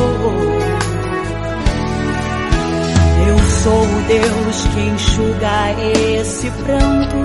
Eu 3.28 3.38
sou 3.62 3.82
o 3.82 4.02
Deus 4.08 4.66
que 4.74 4.80
enxuga 4.80 5.70
esse 6.18 6.50
pranto. 6.50 7.16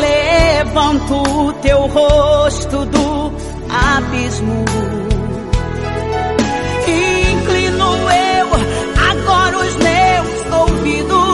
Levanto 0.00 1.14
o 1.14 1.52
teu 1.52 1.86
rosto 1.86 2.84
do 2.86 3.32
abismo. 3.70 4.64
Inclino 6.88 7.94
eu 8.10 8.48
agora 9.10 9.58
os 9.58 9.76
meus 9.76 10.60
ouvidos 10.60 11.25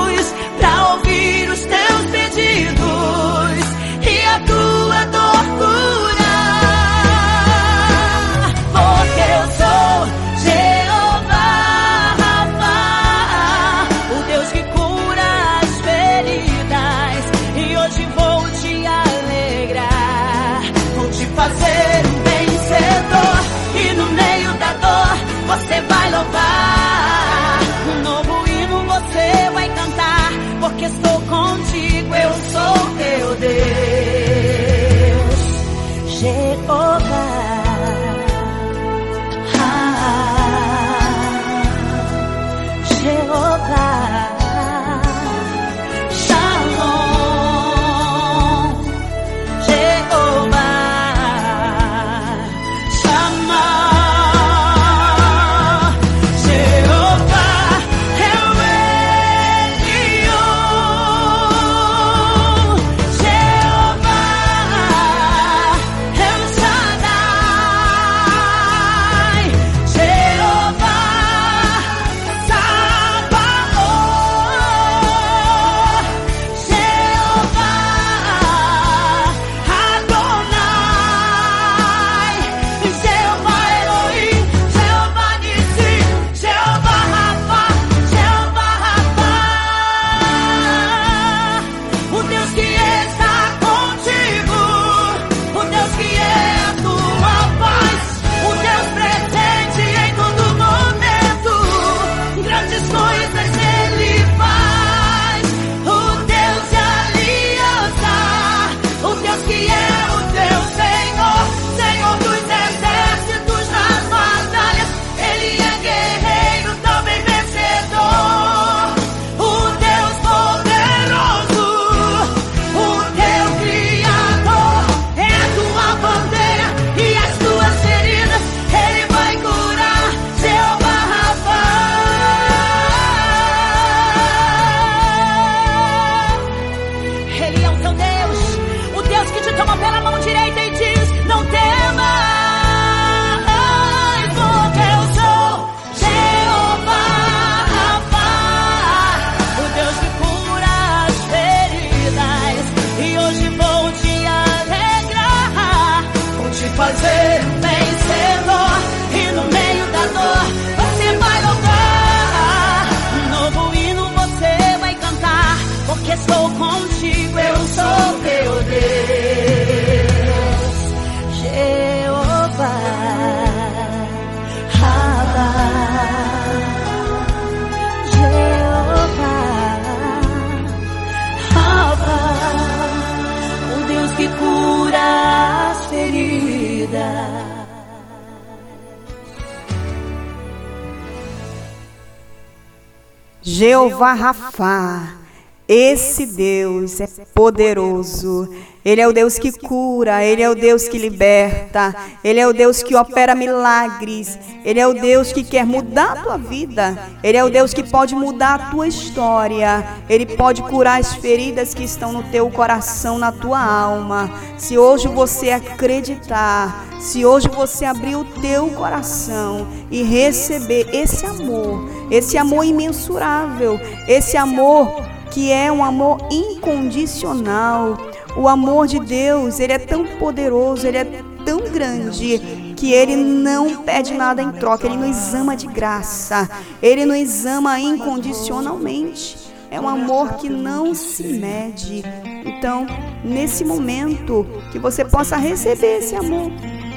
Jeová 194.03 195.23
esse 195.69 196.27
Deus 196.27 197.01
é 197.01 197.07
poderoso. 197.35 198.49
Ele 198.85 199.01
é 199.01 199.07
o 199.07 199.12
Deus 199.12 199.38
que 199.38 199.53
cura, 199.53 200.25
ele 200.25 200.43
é 200.43 200.51
o 200.51 200.57
Deus 200.57 200.88
que 200.88 200.99
liberta, 200.99 201.95
ele 202.25 202.41
é 202.41 202.49
o 202.49 202.53
Deus 202.53 202.83
que 202.83 202.97
opera 202.97 203.33
milagres, 203.33 204.37
ele 204.65 204.81
é 204.81 204.87
o 204.88 204.93
Deus 204.93 205.33
que 205.33 205.45
quer 205.45 205.65
mudar 205.65 206.12
a 206.12 206.17
tua 206.17 206.37
vida, 206.37 206.99
ele 207.23 207.38
é 207.38 207.45
o 207.45 207.49
Deus 207.49 207.73
que 207.73 207.85
pode 207.85 208.12
mudar 208.12 208.55
a 208.55 208.71
tua 208.71 208.88
história, 208.88 209.87
ele 210.09 210.27
pode 210.27 210.62
curar 210.62 210.99
as 210.99 211.15
feridas 211.15 211.73
que 211.73 211.85
estão 211.85 212.12
no 212.12 212.25
teu 212.25 212.51
coração, 212.51 213.19
na 213.19 213.31
tua 213.31 213.65
alma. 213.65 214.29
Se 214.59 214.77
hoje 214.77 215.07
você 215.07 215.51
acreditar, 215.51 216.85
se 216.99 217.25
hoje 217.25 217.49
você 217.49 217.85
abrir 217.85 218.17
o 218.17 218.25
teu 218.25 218.69
coração 218.71 219.69
e 219.93 220.03
receber 220.03 220.88
esse 220.93 221.25
amor, 221.25 221.88
esse 222.12 222.37
amor 222.37 222.62
imensurável, 222.64 223.81
esse 224.07 224.37
amor 224.37 225.03
que 225.31 225.51
é 225.51 225.72
um 225.72 225.83
amor 225.83 226.18
incondicional. 226.31 227.96
O 228.37 228.46
amor 228.46 228.87
de 228.87 229.01
Deus, 229.01 229.59
ele 229.59 229.72
é 229.72 229.79
tão 229.79 230.05
poderoso, 230.18 230.87
ele 230.87 230.98
é 230.98 231.22
tão 231.44 231.61
grande 231.61 232.75
que 232.77 232.92
ele 232.92 233.16
não 233.16 233.83
pede 233.83 234.12
nada 234.12 234.42
em 234.42 234.53
troca, 234.53 234.87
ele 234.87 234.96
nos 234.96 235.33
ama 235.33 235.57
de 235.57 235.66
graça. 235.66 236.48
Ele 236.83 237.07
nos 237.07 237.46
ama 237.46 237.81
incondicionalmente. 237.81 239.38
É 239.70 239.81
um 239.81 239.88
amor 239.88 240.35
que 240.35 240.51
não 240.51 240.94
se 240.94 241.22
mede. 241.22 242.03
Então, 242.44 242.87
nesse 243.25 243.64
momento, 243.64 244.46
que 244.70 244.79
você 244.79 245.03
possa 245.03 245.38
receber 245.38 246.01
esse 246.01 246.14
amor, 246.14 246.51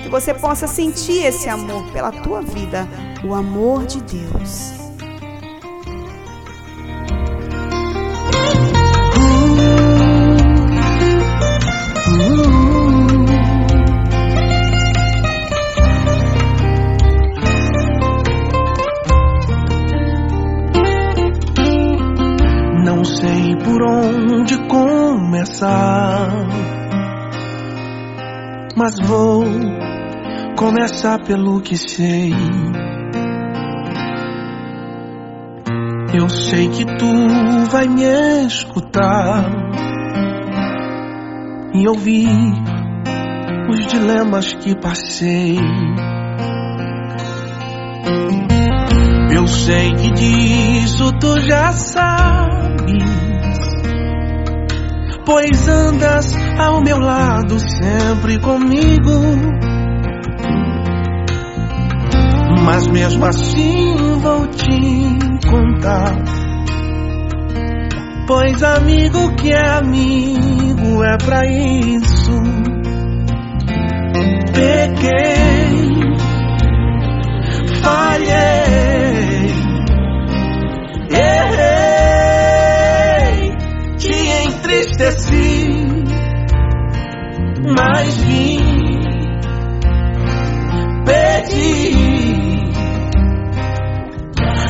que 0.04 0.10
você 0.10 0.34
possa 0.34 0.68
sentir 0.68 1.26
esse 1.26 1.48
amor 1.48 1.90
pela 1.94 2.12
tua 2.12 2.42
vida, 2.42 2.86
o 3.24 3.34
amor 3.34 3.86
de 3.86 4.02
Deus. 4.02 4.85
Mas 28.86 29.00
vou 29.00 29.44
começar 30.56 31.18
pelo 31.24 31.60
que 31.60 31.76
sei. 31.76 32.32
Eu 36.14 36.30
sei 36.30 36.70
que 36.70 36.86
tu 36.86 37.68
vai 37.72 37.88
me 37.88 38.46
escutar 38.46 39.50
e 41.74 41.88
ouvir 41.88 42.30
os 43.72 43.88
dilemas 43.88 44.54
que 44.54 44.80
passei. 44.80 45.58
Eu 49.36 49.48
sei 49.48 49.94
que 49.94 50.12
disso 50.12 51.12
tu 51.20 51.42
já 51.42 51.72
sabes, 51.72 52.25
pois 55.26 55.68
andas 55.68 56.34
ao 56.60 56.82
meu 56.82 57.00
lado 57.00 57.60
sempre 57.60 58.40
comigo. 58.40 59.12
Mas 62.64 62.88
mesmo 62.88 63.26
assim 63.26 63.96
vou 64.22 64.48
te 64.48 65.48
contar, 65.48 66.16
pois 68.28 68.64
amigo 68.64 69.36
que 69.36 69.52
é 69.52 69.78
amigo 69.78 71.04
é 71.04 71.18
pra 71.18 71.46
isso. 71.46 72.32
Pequei, 74.54 76.02
falhei, 77.84 79.54
errei, 81.12 81.45
entristeci, 84.96 85.70
mas 87.78 88.18
vim, 88.18 88.60
pedi 91.06 91.96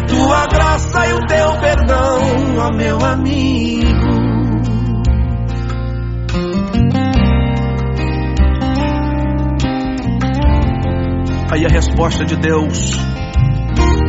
tua 0.08 0.48
graça 0.48 1.08
e 1.08 1.14
o 1.14 1.26
teu 1.28 1.60
perdão, 1.60 2.20
ó 2.60 2.72
meu 2.76 3.06
amigo. 3.06 3.86
Aí 11.52 11.66
a 11.66 11.70
resposta 11.70 12.26
de 12.26 12.36
Deus 12.36 12.98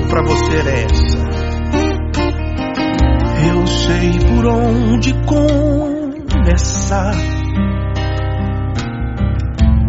para 0.09 0.23
você 0.23 0.57
é 0.57 0.85
essa. 0.85 1.27
Eu 3.49 3.67
sei 3.67 4.19
por 4.27 4.47
onde 4.47 5.15
começar. 6.37 7.15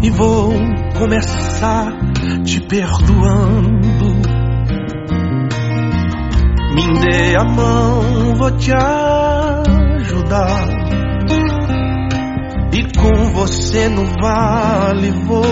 E 0.02 0.10
vou 0.10 0.54
começar 0.98 1.92
te 2.46 2.62
perdoando. 2.62 4.08
Me 6.76 7.00
dê 7.00 7.36
a 7.36 7.44
mão, 7.44 8.36
vou 8.36 8.52
te 8.52 8.72
ajudar. 10.00 10.68
E 12.72 12.84
com 12.98 13.32
você 13.34 13.90
no 13.90 14.06
vale 14.22 15.12
vou 15.26 15.44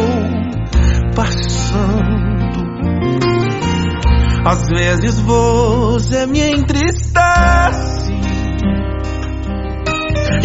passando. 1.16 2.16
Às 4.46 4.70
vezes 4.70 5.20
você 5.22 6.28
me 6.28 6.40
entristece. 6.40 7.95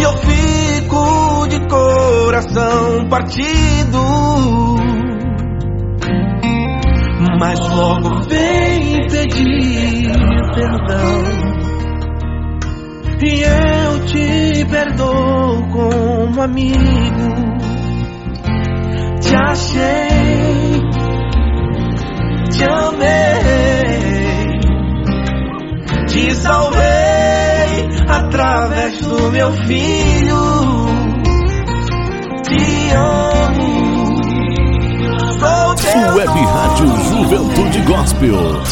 E 0.01 0.03
eu 0.03 0.17
fico 0.17 1.47
de 1.49 1.61
coração 1.69 3.07
partido. 3.11 4.01
Mas 7.39 7.59
logo 7.61 8.23
vem 8.27 9.07
pedir 9.09 10.11
perdão. 10.55 11.23
E 13.23 13.43
eu 13.43 14.07
te 14.07 14.65
perdoo 14.71 15.69
como 15.71 16.41
amigo. 16.41 16.81
Te 19.21 19.37
achei, 19.37 20.81
te 22.51 22.65
amei, 22.65 23.11
te 26.07 26.35
salvei 26.37 27.40
através 28.09 29.01
do 29.01 29.31
meu 29.31 29.53
filho. 29.67 30.87
Te 32.43 32.91
amo, 32.95 34.17
sou 35.39 35.75
teu 35.75 36.15
Web 36.15 36.41
Rádio 36.41 36.87
Juventude 37.09 37.81
Gospel. 37.83 38.63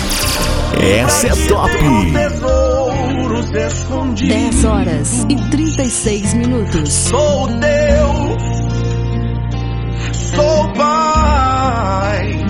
Essa 0.81 1.27
é 1.27 1.49
top. 1.49 2.13
tesouros 2.13 3.51
escondidos. 3.51 4.37
10 4.37 4.65
horas 4.65 5.27
e 5.29 5.37
36 5.51 6.35
minutos. 6.35 6.93
Sou 6.93 7.49
teu 7.49 8.39
Sou 10.39 10.73
pai 10.75 12.45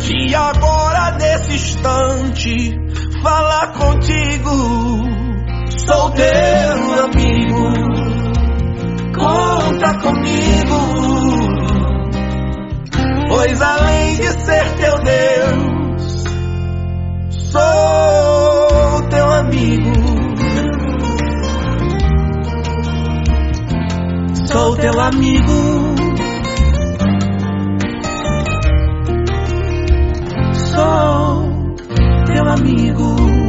que 0.00 0.34
agora 0.34 1.12
nesse 1.12 1.54
instante 1.54 2.74
falar 3.22 3.72
contigo. 3.74 5.11
Sou 5.84 6.10
teu 6.10 7.04
amigo, 7.04 7.72
conta 9.18 9.98
comigo. 9.98 10.78
Pois 13.28 13.60
além 13.60 14.16
de 14.16 14.28
ser 14.44 14.64
teu 14.76 14.96
Deus, 15.02 16.24
sou 17.30 19.08
teu 19.10 19.30
amigo. 19.32 19.92
Sou 24.46 24.76
teu 24.76 25.00
amigo. 25.00 25.94
Sou 30.54 31.44
teu 32.26 32.48
amigo. 32.48 33.41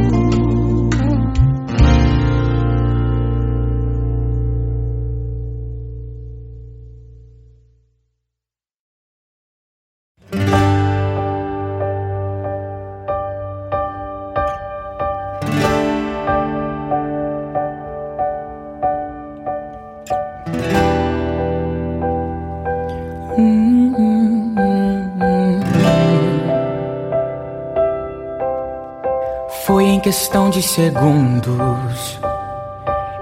Questão 30.14 30.48
de 30.48 30.62
segundos. 30.62 32.20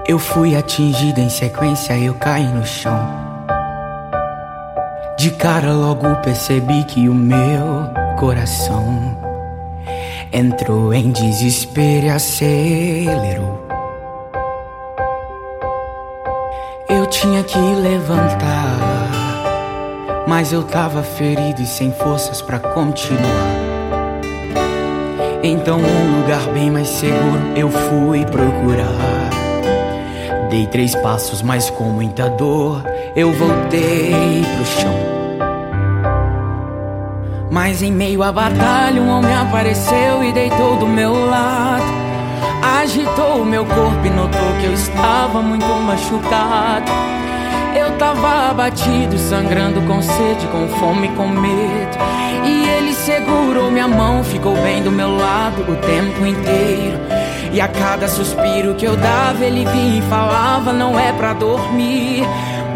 Eu 0.07 0.19
fui 0.19 0.55
atingida 0.55 1.19
em 1.19 1.27
sequência, 1.27 1.97
eu 1.97 2.13
caí 2.13 2.45
no 2.45 2.63
chão. 2.63 2.99
De 5.17 5.31
cara 5.31 5.73
logo 5.73 6.15
percebi 6.17 6.83
que 6.83 7.09
o 7.09 7.13
meu 7.15 7.89
coração 8.19 9.17
entrou 10.31 10.93
em 10.93 11.11
desespero 11.11 12.05
e 12.05 12.09
acelerou. 12.11 13.65
Eu 16.87 17.07
tinha 17.07 17.43
que 17.43 17.57
levantar, 17.57 18.77
mas 20.27 20.53
eu 20.53 20.61
tava 20.61 21.01
ferido 21.01 21.59
e 21.59 21.65
sem 21.65 21.91
forças 21.91 22.39
para 22.39 22.59
continuar. 22.59 23.62
Então, 25.45 25.77
um 25.77 26.21
lugar 26.21 26.41
bem 26.53 26.71
mais 26.71 26.87
seguro 26.87 27.51
eu 27.53 27.69
fui 27.69 28.25
procurar. 28.25 29.29
Dei 30.49 30.65
três 30.67 30.95
passos, 30.95 31.41
mas 31.41 31.69
com 31.69 31.83
muita 31.83 32.29
dor 32.29 32.81
eu 33.13 33.29
voltei 33.33 34.41
pro 34.55 34.65
chão. 34.65 34.95
Mas 37.51 37.81
em 37.81 37.91
meio 37.91 38.23
à 38.23 38.31
batalha, 38.31 39.01
um 39.01 39.09
homem 39.09 39.35
apareceu 39.35 40.23
e 40.23 40.31
deitou 40.31 40.77
do 40.77 40.87
meu 40.87 41.13
lado. 41.25 41.91
Agitou 42.81 43.41
o 43.41 43.45
meu 43.45 43.65
corpo 43.65 44.05
e 44.05 44.09
notou 44.09 44.53
que 44.61 44.65
eu 44.65 44.73
estava 44.73 45.41
muito 45.41 45.65
machucado. 45.65 46.89
Eu 47.75 47.97
tava 47.97 48.49
abatido, 48.49 49.17
sangrando 49.17 49.81
com 49.81 50.01
sede, 50.01 50.47
com 50.47 50.69
fome, 50.79 51.09
com 51.09 51.27
medo. 51.27 51.97
E 52.45 52.69
ele 52.69 52.82
segurou 53.03 53.69
minha 53.69 53.87
mão, 53.87 54.23
ficou 54.23 54.55
bem 54.55 54.81
do 54.81 54.89
meu 54.89 55.15
lado 55.17 55.61
o 55.63 55.75
tempo 55.75 56.25
inteiro. 56.25 56.97
E 57.51 57.59
a 57.59 57.67
cada 57.67 58.07
suspiro 58.07 58.73
que 58.75 58.85
eu 58.85 58.95
dava, 58.95 59.43
ele 59.43 59.65
vinha 59.65 59.99
e 59.99 60.01
falava: 60.03 60.71
Não 60.71 60.97
é 60.97 61.11
pra 61.11 61.33
dormir. 61.33 62.23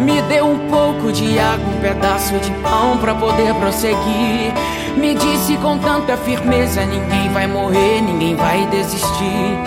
Me 0.01 0.21
deu 0.23 0.45
um 0.45 0.69
pouco 0.69 1.11
de 1.11 1.39
água, 1.39 1.65
um 1.75 1.81
pedaço 1.81 2.37
de 2.39 2.51
pão 2.61 2.97
pra 2.97 3.15
poder 3.15 3.53
prosseguir. 3.55 4.53
Me 4.97 5.15
disse 5.15 5.55
com 5.57 5.77
tanta 5.77 6.17
firmeza: 6.17 6.85
Ninguém 6.85 7.29
vai 7.31 7.47
morrer, 7.47 8.01
ninguém 8.01 8.35
vai 8.35 8.67
desistir. 8.67 9.57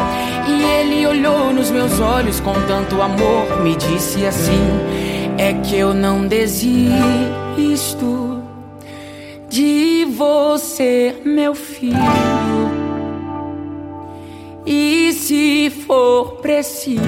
E 0.47 0.63
ele 0.63 1.07
olhou 1.07 1.53
nos 1.53 1.71
meus 1.71 1.99
olhos 2.01 2.39
com 2.39 2.53
tanto 2.69 3.01
amor, 3.01 3.63
me 3.63 3.75
disse 3.77 4.27
assim 4.27 5.11
é 5.39 5.55
que 5.55 5.75
eu 5.75 5.95
não 5.95 6.27
desisto 6.27 6.91
de 7.57 8.30
você, 10.21 11.17
meu 11.25 11.55
filho. 11.55 11.97
E 14.67 15.15
se 15.15 15.71
for 15.87 16.33
preciso, 16.43 17.01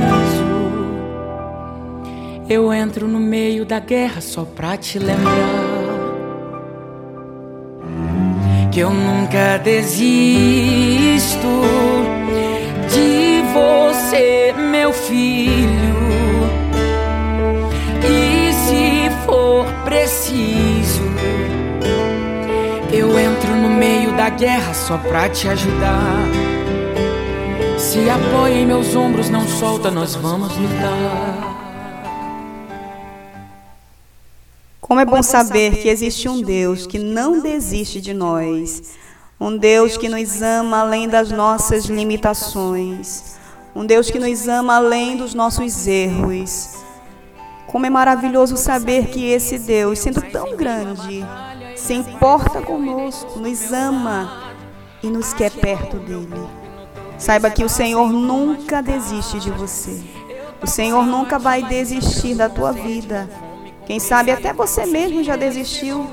eu 2.48 2.72
entro 2.72 3.06
no 3.06 3.20
meio 3.20 3.66
da 3.66 3.78
guerra 3.78 4.22
só 4.22 4.46
pra 4.46 4.78
te 4.78 4.98
lembrar 4.98 5.72
que 8.72 8.80
eu 8.80 8.88
nunca 8.88 9.58
desisto 9.58 11.46
de 12.88 13.42
você, 13.52 14.54
meu 14.70 14.90
filho. 14.90 15.92
preciso. 19.84 20.71
Da 24.22 24.28
guerra 24.28 24.72
só 24.72 24.96
pra 24.98 25.28
te 25.28 25.48
ajudar. 25.48 26.28
Se 27.76 28.08
apoia 28.08 28.54
em 28.54 28.64
meus 28.64 28.94
ombros, 28.94 29.28
não 29.28 29.48
solta, 29.48 29.90
nós 29.90 30.14
vamos 30.14 30.56
lutar. 30.56 31.56
Como 34.80 35.00
é 35.00 35.04
bom 35.04 35.20
saber 35.24 35.82
que 35.82 35.88
existe 35.88 36.28
um 36.28 36.40
Deus 36.40 36.86
que 36.86 37.00
não 37.00 37.40
desiste 37.40 38.00
de 38.00 38.14
nós. 38.14 38.94
Um 39.40 39.56
Deus 39.56 39.96
que 39.96 40.08
nos 40.08 40.40
ama 40.40 40.82
além 40.82 41.08
das 41.08 41.32
nossas 41.32 41.86
limitações. 41.86 43.36
Um 43.74 43.84
Deus 43.84 44.08
que 44.08 44.20
nos 44.20 44.46
ama 44.46 44.76
além 44.76 45.16
dos 45.16 45.34
nossos 45.34 45.88
erros. 45.88 46.76
Como 47.66 47.86
é 47.86 47.90
maravilhoso 47.90 48.56
saber 48.56 49.06
que 49.06 49.28
esse 49.32 49.58
Deus, 49.58 49.98
sendo 49.98 50.22
tão 50.30 50.56
grande, 50.56 51.24
se 51.83 51.95
importa 51.95 52.62
conosco, 52.62 53.41
nos 53.41 53.72
ama 53.72 54.53
e 55.03 55.09
nos 55.09 55.33
quer 55.35 55.51
perto 55.51 55.97
dele. 55.97 56.49
Saiba 57.18 57.51
que 57.51 57.64
o 57.64 57.68
Senhor 57.68 58.12
nunca 58.12 58.80
desiste 58.80 59.41
de 59.41 59.51
você. 59.51 60.01
O 60.62 60.66
Senhor 60.66 61.05
nunca 61.05 61.41
vai 61.41 61.61
desistir 61.64 62.37
da 62.37 62.49
tua 62.49 62.72
vida. 62.72 63.28
Quem 63.85 63.99
sabe 63.99 64.30
até 64.30 64.53
você 64.53 64.87
mesmo 64.87 65.24
já 65.24 65.35
desistiu, 65.35 66.07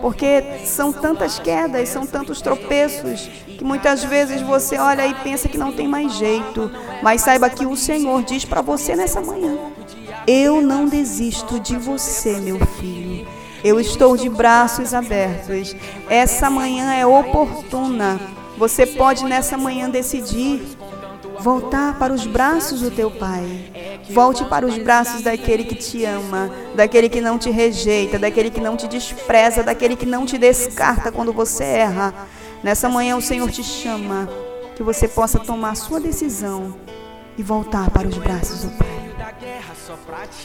porque 0.00 0.42
são 0.64 0.92
tantas 0.92 1.38
quedas, 1.38 1.88
são 1.90 2.04
tantos 2.04 2.40
tropeços, 2.40 3.30
que 3.56 3.62
muitas 3.62 4.02
vezes 4.02 4.42
você 4.42 4.78
olha 4.78 5.06
e 5.06 5.14
pensa 5.14 5.48
que 5.48 5.56
não 5.56 5.70
tem 5.70 5.86
mais 5.86 6.12
jeito. 6.14 6.72
Mas 7.04 7.20
saiba 7.20 7.48
que 7.48 7.64
o 7.64 7.76
Senhor 7.76 8.24
diz 8.24 8.44
para 8.44 8.62
você 8.62 8.96
nessa 8.96 9.20
manhã: 9.20 9.56
eu 10.26 10.60
não 10.60 10.86
desisto 10.86 11.60
de 11.60 11.76
você, 11.76 12.32
meu 12.40 12.58
filho. 12.58 13.03
Eu 13.64 13.80
estou 13.80 14.14
de 14.14 14.28
braços 14.28 14.92
abertos. 14.92 15.74
Essa 16.10 16.50
manhã 16.50 16.92
é 16.92 17.06
oportuna. 17.06 18.20
Você 18.58 18.84
pode 18.84 19.24
nessa 19.24 19.56
manhã 19.56 19.88
decidir 19.88 20.62
voltar 21.40 21.98
para 21.98 22.12
os 22.12 22.26
braços 22.26 22.82
do 22.82 22.90
teu 22.90 23.10
pai. 23.10 23.72
Volte 24.10 24.44
para 24.44 24.66
os 24.66 24.76
braços 24.76 25.22
daquele 25.22 25.64
que 25.64 25.74
te 25.74 26.04
ama, 26.04 26.50
daquele 26.74 27.08
que 27.08 27.22
não 27.22 27.38
te 27.38 27.50
rejeita, 27.50 28.18
daquele 28.18 28.50
que 28.50 28.60
não 28.60 28.76
te 28.76 28.86
despreza, 28.86 29.62
daquele 29.62 29.96
que 29.96 30.04
não 30.04 30.26
te 30.26 30.36
descarta 30.36 31.10
quando 31.10 31.32
você 31.32 31.64
erra. 31.64 32.12
Nessa 32.62 32.86
manhã 32.86 33.16
o 33.16 33.22
Senhor 33.22 33.50
te 33.50 33.62
chama 33.62 34.28
que 34.76 34.82
você 34.82 35.08
possa 35.08 35.38
tomar 35.38 35.74
sua 35.74 35.98
decisão 35.98 36.76
e 37.38 37.42
voltar 37.42 37.90
para 37.90 38.06
os 38.06 38.18
braços 38.18 38.62
do 38.62 38.70
Pai. 38.76 39.03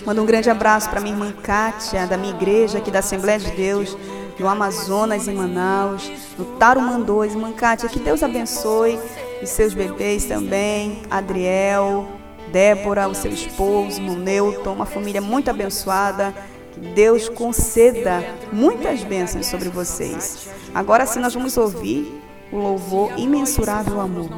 Manda 0.06 0.22
um 0.22 0.26
grande 0.26 0.50
abraço 0.50 0.89
para 0.89 1.00
minha 1.00 1.14
irmã 1.14 1.32
Kátia, 1.32 2.08
da 2.08 2.18
minha 2.18 2.34
igreja 2.34 2.78
aqui 2.78 2.91
da 2.91 3.00
Assembleia 3.00 3.39
de 3.39 3.52
Deus, 3.52 3.97
do 4.38 4.47
Amazonas 4.47 5.28
em 5.28 5.36
Manaus, 5.36 6.12
no 6.38 6.45
Tarumã 6.58 7.00
2. 7.00 7.34
Irmã 7.34 7.52
Kátia, 7.52 7.89
que 7.89 8.00
Deus 8.00 8.24
abençoe 8.24 9.00
os 9.41 9.50
seus 9.50 9.74
bebês 9.74 10.26
também, 10.26 11.02
Adriel, 11.10 12.08
Débora, 12.52 13.08
o 13.08 13.16
seu 13.16 13.32
esposo, 13.32 14.02
o 14.02 14.16
Newton, 14.16 14.74
uma 14.74 14.86
família 14.86 15.22
muito 15.22 15.50
abençoada. 15.50 16.34
Que 16.74 16.80
Deus 16.80 17.28
conceda 17.28 18.24
muitas 18.52 19.04
bênçãos 19.04 19.47
sobre 19.47 19.70
vocês. 19.70 20.50
Agora 20.74 21.06
sim 21.06 21.20
nós 21.20 21.34
vamos 21.34 21.58
ouvir 21.58 22.22
o 22.52 22.58
louvor 22.58 23.12
imensurável 23.18 24.00
amor. 24.00 24.30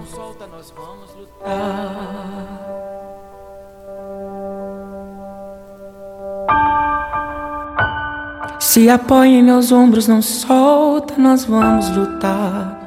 Se 8.59 8.89
apoia 8.89 9.27
em 9.27 9.43
meus 9.43 9.71
ombros, 9.71 10.07
não 10.07 10.21
solta. 10.21 11.15
Nós 11.17 11.43
vamos 11.43 11.89
lutar. 11.89 12.79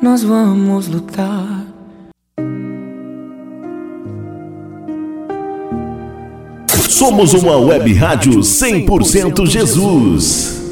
Nós 0.00 0.22
vamos 0.22 0.86
lutar. 0.86 1.64
Somos 6.88 7.32
uma 7.34 7.56
web 7.56 7.92
rádio 7.94 8.40
100% 8.40 9.46
Jesus. 9.46 10.67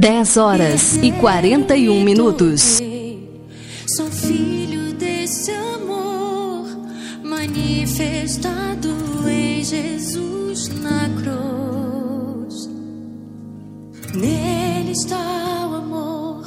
Dez 0.00 0.38
horas 0.38 0.96
e 1.02 1.12
quarenta 1.12 1.76
e 1.76 1.90
um 1.90 2.02
minutos. 2.02 2.80
Sou 3.86 4.06
filho 4.10 4.94
desse 4.94 5.50
amor 5.50 6.66
manifestado 7.22 8.88
em 9.28 9.62
Jesus 9.62 10.68
na 10.68 11.06
cruz. 11.20 12.70
Nele 14.14 14.92
está 14.92 15.68
o 15.70 15.74
amor 15.74 16.46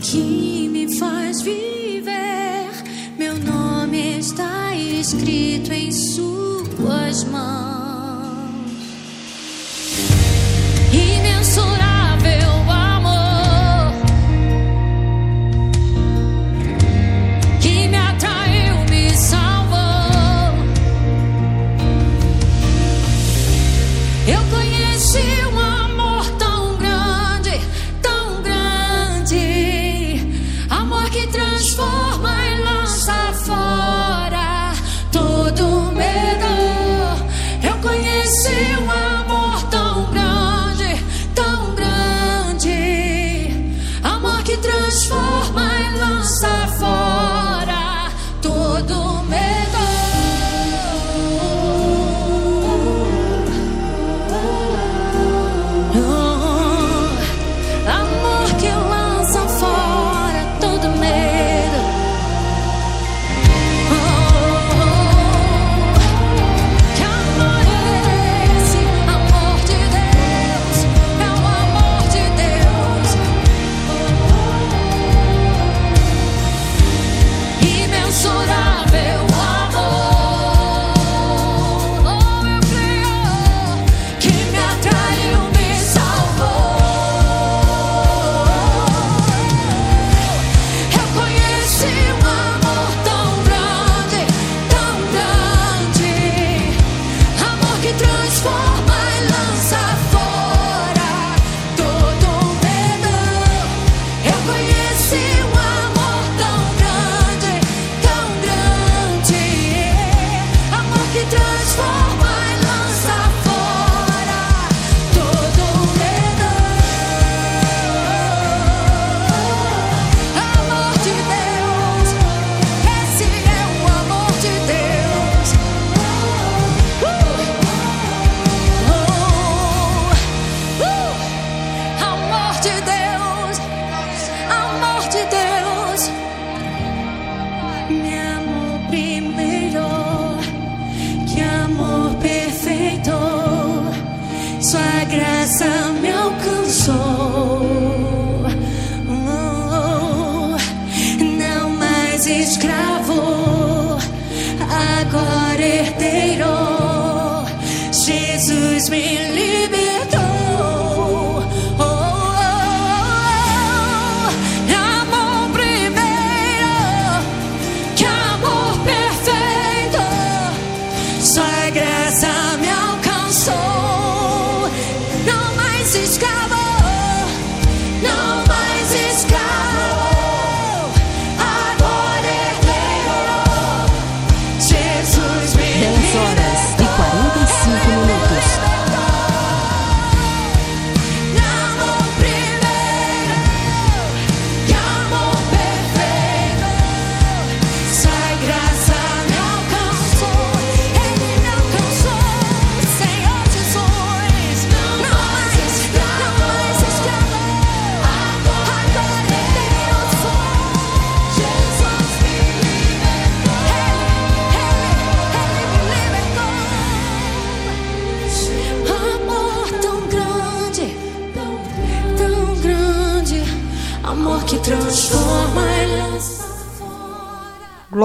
que 0.00 0.66
me 0.72 0.96
faz 0.96 1.42
viver. 1.42 2.70
Meu 3.18 3.34
nome 3.38 4.18
está 4.18 4.74
escrito 4.74 5.74
em 5.74 5.92
Suas 5.92 7.22
mãos. 7.24 8.72
Imensurável 10.90 11.95
amor 12.26 12.65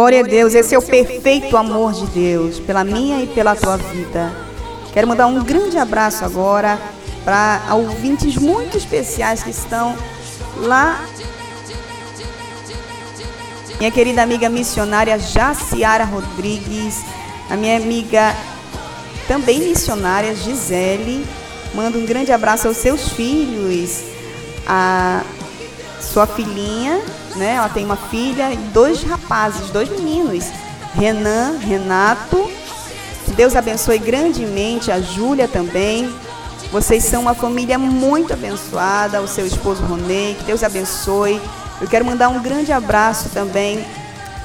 Glória 0.02 0.22
a 0.22 0.24
Deus, 0.24 0.56
esse 0.56 0.74
é 0.74 0.80
o 0.80 0.82
perfeito 0.82 1.56
amor 1.56 1.94
de 1.94 2.08
Deus, 2.08 2.60
pela 2.60 2.84
minha 2.84 3.22
e 3.22 3.28
pela 3.28 3.56
tua 3.56 3.78
vida. 3.78 4.32
Quero 4.92 5.08
mandar 5.08 5.28
um 5.28 5.44
grande 5.44 5.78
abraço 5.78 6.26
agora 6.26 6.82
para 7.24 7.62
ouvintes 7.72 8.36
muito 8.36 8.76
especiais 8.76 9.44
que 9.44 9.52
estão 9.52 9.96
lá. 10.58 11.06
Minha 13.78 13.92
querida 13.92 14.24
amiga 14.24 14.50
missionária 14.50 15.20
Jaciara 15.20 16.04
Rodrigues, 16.04 17.04
a 17.48 17.56
minha 17.56 17.78
amiga 17.78 18.36
também 19.28 19.60
missionária 19.60 20.34
Gisele. 20.34 21.24
Manda 21.76 21.96
um 22.00 22.08
grande 22.08 22.32
abraço 22.32 22.68
aos 22.68 22.78
seus 22.78 23.10
filhos, 23.10 24.02
a 24.66 25.22
sua 26.02 26.26
filhinha, 26.26 27.00
né? 27.36 27.56
Ela 27.56 27.70
tem 27.70 27.86
uma 27.86 27.96
filha 27.96 28.52
e 28.52 28.58
dois 28.58 29.04
rapazes, 29.04 29.70
dois 29.70 29.90
meninos, 29.90 30.46
Renan, 30.94 31.58
Renato. 31.58 32.50
Que 33.26 33.32
Deus 33.32 33.56
abençoe 33.56 33.98
grandemente 33.98 34.92
a 34.92 35.00
Júlia 35.00 35.48
também. 35.48 36.14
Vocês 36.72 37.04
são 37.04 37.22
uma 37.24 37.34
família 37.34 37.78
muito 37.78 38.34
abençoada, 38.34 39.22
o 39.22 39.28
seu 39.28 39.46
esposo 39.46 39.84
Ronei, 39.84 40.36
que 40.36 40.46
Deus 40.46 40.64
abençoe. 40.64 41.42
Eu 41.82 41.88
quero 41.88 42.06
mandar 42.06 42.30
um 42.30 42.42
grande 42.42 42.72
abraço 42.72 43.30
também 43.30 43.86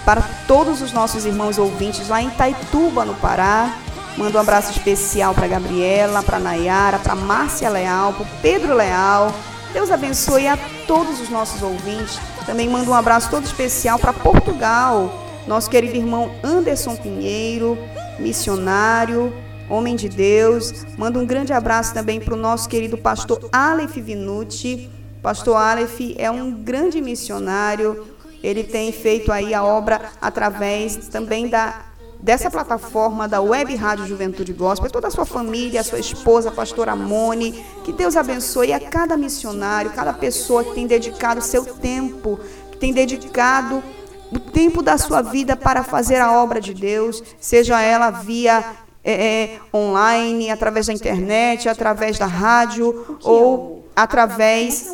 para 0.04 0.22
todos 0.46 0.80
os 0.82 0.92
nossos 0.92 1.24
irmãos 1.24 1.58
ouvintes 1.58 2.08
lá 2.08 2.22
em 2.22 2.30
Taituba, 2.30 3.04
no 3.04 3.14
Pará. 3.14 3.76
Mando 4.16 4.38
um 4.38 4.40
abraço 4.40 4.70
especial 4.70 5.34
para 5.34 5.46
Gabriela, 5.46 6.22
para 6.22 6.38
Nayara, 6.38 6.98
para 6.98 7.14
Márcia 7.14 7.68
Leal, 7.68 8.14
para 8.14 8.26
Pedro 8.40 8.74
Leal. 8.74 9.32
Deus 9.72 9.90
abençoe 9.90 10.48
a 10.48 10.58
todos 10.86 11.20
os 11.20 11.28
nossos 11.28 11.62
ouvintes. 11.62 12.18
Também 12.46 12.68
mando 12.68 12.92
um 12.92 12.94
abraço 12.94 13.28
todo 13.28 13.44
especial 13.44 13.98
para 13.98 14.12
Portugal, 14.12 15.12
nosso 15.48 15.68
querido 15.68 15.96
irmão 15.96 16.30
Anderson 16.44 16.94
Pinheiro, 16.94 17.76
missionário, 18.20 19.34
homem 19.68 19.96
de 19.96 20.08
Deus. 20.08 20.86
Mando 20.96 21.18
um 21.18 21.26
grande 21.26 21.52
abraço 21.52 21.92
também 21.92 22.20
para 22.20 22.34
o 22.34 22.36
nosso 22.36 22.68
querido 22.68 22.96
pastor 22.96 23.48
Aleph 23.52 23.96
Vinucci. 23.96 24.88
Pastor 25.20 25.56
Aleph 25.56 26.14
é 26.16 26.30
um 26.30 26.52
grande 26.52 27.00
missionário. 27.00 28.06
Ele 28.42 28.62
tem 28.62 28.92
feito 28.92 29.32
aí 29.32 29.52
a 29.52 29.64
obra 29.64 30.00
através 30.20 31.08
também 31.08 31.48
da 31.48 31.80
dessa 32.26 32.50
plataforma 32.50 33.28
da 33.28 33.40
Web 33.40 33.76
Rádio 33.76 34.04
Juventude 34.04 34.52
Gospel, 34.52 34.90
toda 34.90 35.06
a 35.06 35.10
sua 35.12 35.24
família, 35.24 35.80
a 35.80 35.84
sua 35.84 36.00
esposa, 36.00 36.48
a 36.48 36.52
pastora 36.52 36.96
Mone, 36.96 37.64
que 37.84 37.92
Deus 37.92 38.16
abençoe 38.16 38.72
a 38.72 38.80
cada 38.80 39.16
missionário, 39.16 39.92
cada 39.92 40.12
pessoa 40.12 40.64
que 40.64 40.74
tem 40.74 40.88
dedicado 40.88 41.40
seu 41.40 41.64
tempo, 41.64 42.40
que 42.72 42.78
tem 42.78 42.92
dedicado 42.92 43.80
o 44.32 44.40
tempo 44.40 44.82
da 44.82 44.98
sua 44.98 45.22
vida 45.22 45.54
para 45.54 45.84
fazer 45.84 46.16
a 46.16 46.32
obra 46.42 46.60
de 46.60 46.74
Deus, 46.74 47.22
seja 47.38 47.80
ela 47.80 48.10
via 48.10 48.72
é, 49.04 49.12
é, 49.12 49.60
online, 49.72 50.50
através 50.50 50.88
da 50.88 50.92
internet, 50.92 51.68
através 51.68 52.18
da 52.18 52.26
rádio 52.26 53.18
ou 53.22 53.84
através 53.94 54.92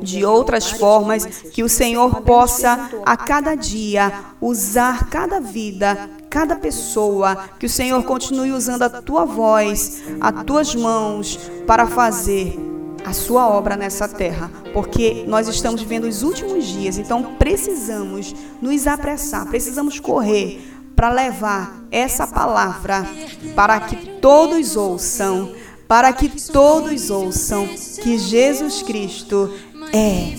de 0.00 0.24
outras 0.24 0.70
formas, 0.70 1.26
que 1.26 1.64
o 1.64 1.68
Senhor 1.68 2.22
possa 2.22 2.88
a 3.04 3.16
cada 3.16 3.56
dia. 3.56 4.12
usar 4.40 5.10
cada 5.10 5.40
vida, 5.40 6.08
cada 6.32 6.56
pessoa, 6.56 7.50
que 7.58 7.66
o 7.66 7.68
Senhor 7.68 8.02
continue 8.04 8.52
usando 8.52 8.84
a 8.84 8.88
tua 8.88 9.26
voz, 9.26 10.02
as 10.18 10.44
tuas 10.44 10.74
mãos 10.74 11.38
para 11.66 11.86
fazer 11.86 12.58
a 13.04 13.12
sua 13.12 13.46
obra 13.46 13.76
nessa 13.76 14.08
terra, 14.08 14.50
porque 14.72 15.24
nós 15.28 15.46
estamos 15.46 15.82
vivendo 15.82 16.04
os 16.04 16.22
últimos 16.22 16.64
dias, 16.64 16.96
então 16.96 17.36
precisamos 17.38 18.34
nos 18.62 18.86
apressar, 18.86 19.46
precisamos 19.46 20.00
correr 20.00 20.66
para 20.96 21.10
levar 21.10 21.84
essa 21.90 22.26
palavra 22.26 23.06
para 23.54 23.80
que 23.80 23.96
todos 24.18 24.74
ouçam 24.74 25.52
para 25.86 26.10
que 26.14 26.30
todos 26.50 27.10
ouçam 27.10 27.68
que 28.02 28.16
Jesus 28.16 28.82
Cristo 28.82 29.52
é 29.92 30.34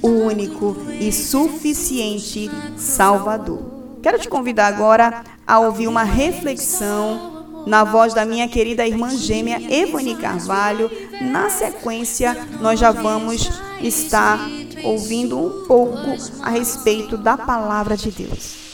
o 0.00 0.08
único 0.08 0.74
e 0.98 1.12
suficiente 1.12 2.50
Salvador. 2.78 3.73
Quero 4.04 4.18
te 4.18 4.28
convidar 4.28 4.66
agora 4.66 5.24
a 5.46 5.58
ouvir 5.60 5.88
uma 5.88 6.02
reflexão 6.02 7.64
na 7.66 7.84
voz 7.84 8.12
da 8.12 8.26
minha 8.26 8.46
querida 8.46 8.86
irmã 8.86 9.08
gêmea 9.08 9.58
Evani 9.58 10.14
Carvalho. 10.14 10.90
Na 11.22 11.48
sequência, 11.48 12.36
nós 12.60 12.78
já 12.78 12.90
vamos 12.90 13.48
estar 13.80 14.38
ouvindo 14.82 15.38
um 15.38 15.66
pouco 15.66 16.18
a 16.42 16.50
respeito 16.50 17.16
da 17.16 17.38
palavra 17.38 17.96
de 17.96 18.10
Deus. 18.10 18.64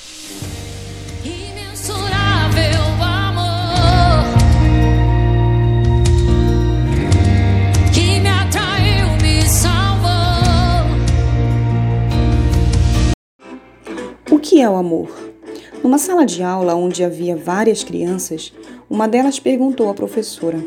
Que 14.51 14.61
é 14.61 14.69
o 14.69 14.75
amor? 14.75 15.09
Numa 15.81 15.97
sala 15.97 16.27
de 16.27 16.43
aula 16.43 16.75
onde 16.75 17.05
havia 17.05 17.37
várias 17.37 17.85
crianças, 17.85 18.53
uma 18.91 19.07
delas 19.07 19.39
perguntou 19.39 19.89
à 19.89 19.95
professora: 19.95 20.59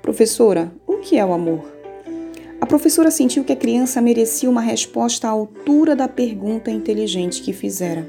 Professora, 0.00 0.72
o 0.86 0.98
que 0.98 1.18
é 1.18 1.26
o 1.26 1.32
amor? 1.32 1.64
A 2.60 2.66
professora 2.66 3.10
sentiu 3.10 3.42
que 3.42 3.52
a 3.52 3.56
criança 3.56 4.00
merecia 4.00 4.48
uma 4.48 4.60
resposta 4.60 5.26
à 5.26 5.30
altura 5.32 5.96
da 5.96 6.06
pergunta 6.06 6.70
inteligente 6.70 7.42
que 7.42 7.52
fizera. 7.52 8.08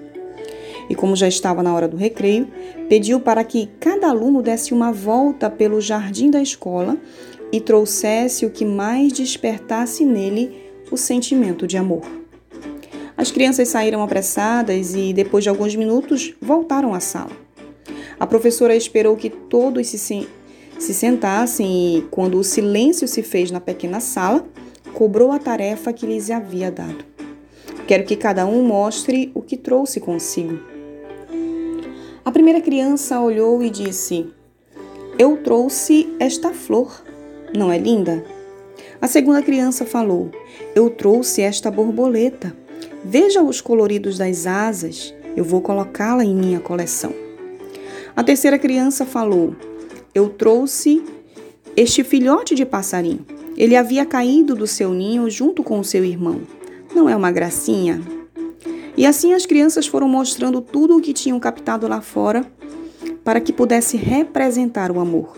E 0.87 0.93
como 0.93 1.15
já 1.15 1.27
estava 1.27 1.63
na 1.63 1.73
hora 1.73 1.87
do 1.87 1.97
recreio, 1.97 2.47
pediu 2.87 3.19
para 3.19 3.43
que 3.43 3.71
cada 3.79 4.09
aluno 4.09 4.43
desse 4.43 4.71
uma 4.71 4.91
volta 4.91 5.49
pelo 5.49 5.81
jardim 5.81 6.29
da 6.29 6.43
escola 6.43 6.95
e 7.51 7.59
trouxesse 7.59 8.45
o 8.45 8.51
que 8.51 8.63
mais 8.63 9.11
despertasse 9.13 10.05
nele 10.05 10.55
o 10.91 10.95
sentimento 10.95 11.65
de 11.65 11.75
amor. 11.75 12.16
As 13.17 13.31
crianças 13.31 13.69
saíram 13.69 14.03
apressadas 14.03 14.93
e, 14.93 15.11
depois 15.11 15.43
de 15.43 15.49
alguns 15.49 15.75
minutos, 15.75 16.35
voltaram 16.39 16.93
à 16.93 16.99
sala. 16.99 17.31
A 18.19 18.27
professora 18.27 18.75
esperou 18.75 19.17
que 19.17 19.31
todos 19.31 19.87
se, 19.87 20.27
se 20.77 20.93
sentassem 20.93 21.97
e, 21.97 22.01
quando 22.11 22.37
o 22.37 22.43
silêncio 22.43 23.07
se 23.07 23.23
fez 23.23 23.49
na 23.49 23.59
pequena 23.59 23.99
sala, 23.99 24.47
cobrou 24.93 25.31
a 25.31 25.39
tarefa 25.39 25.91
que 25.91 26.05
lhes 26.05 26.29
havia 26.29 26.71
dado. 26.71 27.03
Quero 27.87 28.03
que 28.03 28.15
cada 28.15 28.45
um 28.45 28.63
mostre 28.63 29.31
o 29.33 29.41
que 29.41 29.57
trouxe 29.57 29.99
consigo. 29.99 30.59
A 32.23 32.31
primeira 32.31 32.61
criança 32.61 33.19
olhou 33.19 33.63
e 33.63 33.69
disse: 33.71 34.27
Eu 35.17 35.37
trouxe 35.37 36.13
esta 36.19 36.53
flor. 36.53 37.03
Não 37.55 37.71
é 37.71 37.79
linda? 37.79 38.23
A 39.01 39.07
segunda 39.07 39.41
criança 39.41 39.85
falou: 39.85 40.29
Eu 40.75 40.89
trouxe 40.89 41.41
esta 41.41 41.71
borboleta. 41.71 42.66
Veja 43.03 43.41
os 43.41 43.61
coloridos 43.61 44.17
das 44.17 44.45
asas, 44.45 45.13
eu 45.35 45.43
vou 45.43 45.61
colocá-la 45.61 46.23
em 46.23 46.35
minha 46.35 46.59
coleção. 46.59 47.13
A 48.15 48.23
terceira 48.23 48.57
criança 48.57 49.05
falou: 49.05 49.55
Eu 50.13 50.29
trouxe 50.29 51.03
este 51.75 52.03
filhote 52.03 52.55
de 52.55 52.65
passarinho. 52.65 53.25
Ele 53.55 53.75
havia 53.75 54.05
caído 54.05 54.55
do 54.55 54.67
seu 54.67 54.91
ninho 54.91 55.29
junto 55.29 55.63
com 55.63 55.79
o 55.79 55.83
seu 55.83 56.03
irmão. 56.03 56.41
Não 56.93 57.07
é 57.07 57.15
uma 57.15 57.31
gracinha? 57.31 58.01
E 58.97 59.05
assim 59.05 59.33
as 59.33 59.45
crianças 59.45 59.85
foram 59.85 60.09
mostrando 60.09 60.59
tudo 60.59 60.97
o 60.97 61.01
que 61.01 61.13
tinham 61.13 61.39
captado 61.39 61.87
lá 61.87 62.01
fora 62.01 62.43
para 63.23 63.39
que 63.39 63.53
pudesse 63.53 63.95
representar 63.97 64.91
o 64.91 64.99
amor. 64.99 65.37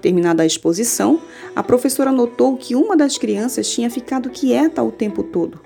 Terminada 0.00 0.42
a 0.42 0.46
exposição, 0.46 1.20
a 1.54 1.62
professora 1.62 2.10
notou 2.10 2.56
que 2.56 2.74
uma 2.74 2.96
das 2.96 3.18
crianças 3.18 3.68
tinha 3.68 3.90
ficado 3.90 4.30
quieta 4.30 4.82
o 4.82 4.90
tempo 4.90 5.22
todo. 5.22 5.60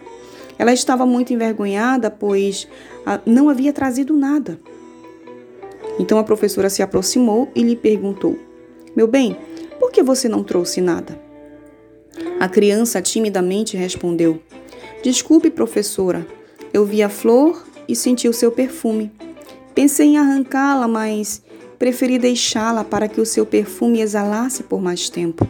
Ela 0.60 0.74
estava 0.74 1.06
muito 1.06 1.32
envergonhada, 1.32 2.10
pois 2.10 2.68
ah, 3.06 3.18
não 3.24 3.48
havia 3.48 3.72
trazido 3.72 4.14
nada. 4.14 4.60
Então 5.98 6.18
a 6.18 6.22
professora 6.22 6.68
se 6.68 6.82
aproximou 6.82 7.50
e 7.54 7.62
lhe 7.62 7.74
perguntou: 7.74 8.38
Meu 8.94 9.06
bem, 9.06 9.38
por 9.78 9.90
que 9.90 10.02
você 10.02 10.28
não 10.28 10.44
trouxe 10.44 10.82
nada? 10.82 11.18
A 12.38 12.46
criança 12.46 13.00
timidamente 13.00 13.74
respondeu: 13.74 14.38
Desculpe, 15.02 15.48
professora, 15.48 16.26
eu 16.74 16.84
vi 16.84 17.02
a 17.02 17.08
flor 17.08 17.64
e 17.88 17.96
senti 17.96 18.28
o 18.28 18.34
seu 18.34 18.52
perfume. 18.52 19.10
Pensei 19.74 20.08
em 20.08 20.18
arrancá-la, 20.18 20.86
mas 20.86 21.42
preferi 21.78 22.18
deixá-la 22.18 22.84
para 22.84 23.08
que 23.08 23.18
o 23.18 23.24
seu 23.24 23.46
perfume 23.46 24.02
exalasse 24.02 24.62
por 24.62 24.82
mais 24.82 25.08
tempo. 25.08 25.48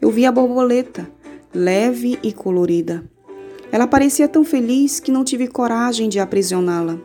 Eu 0.00 0.10
vi 0.10 0.26
a 0.26 0.32
borboleta, 0.32 1.08
leve 1.54 2.18
e 2.24 2.32
colorida. 2.32 3.04
Ela 3.72 3.86
parecia 3.86 4.26
tão 4.26 4.44
feliz 4.44 4.98
que 4.98 5.12
não 5.12 5.24
tive 5.24 5.46
coragem 5.46 6.08
de 6.08 6.18
aprisioná-la. 6.18 6.98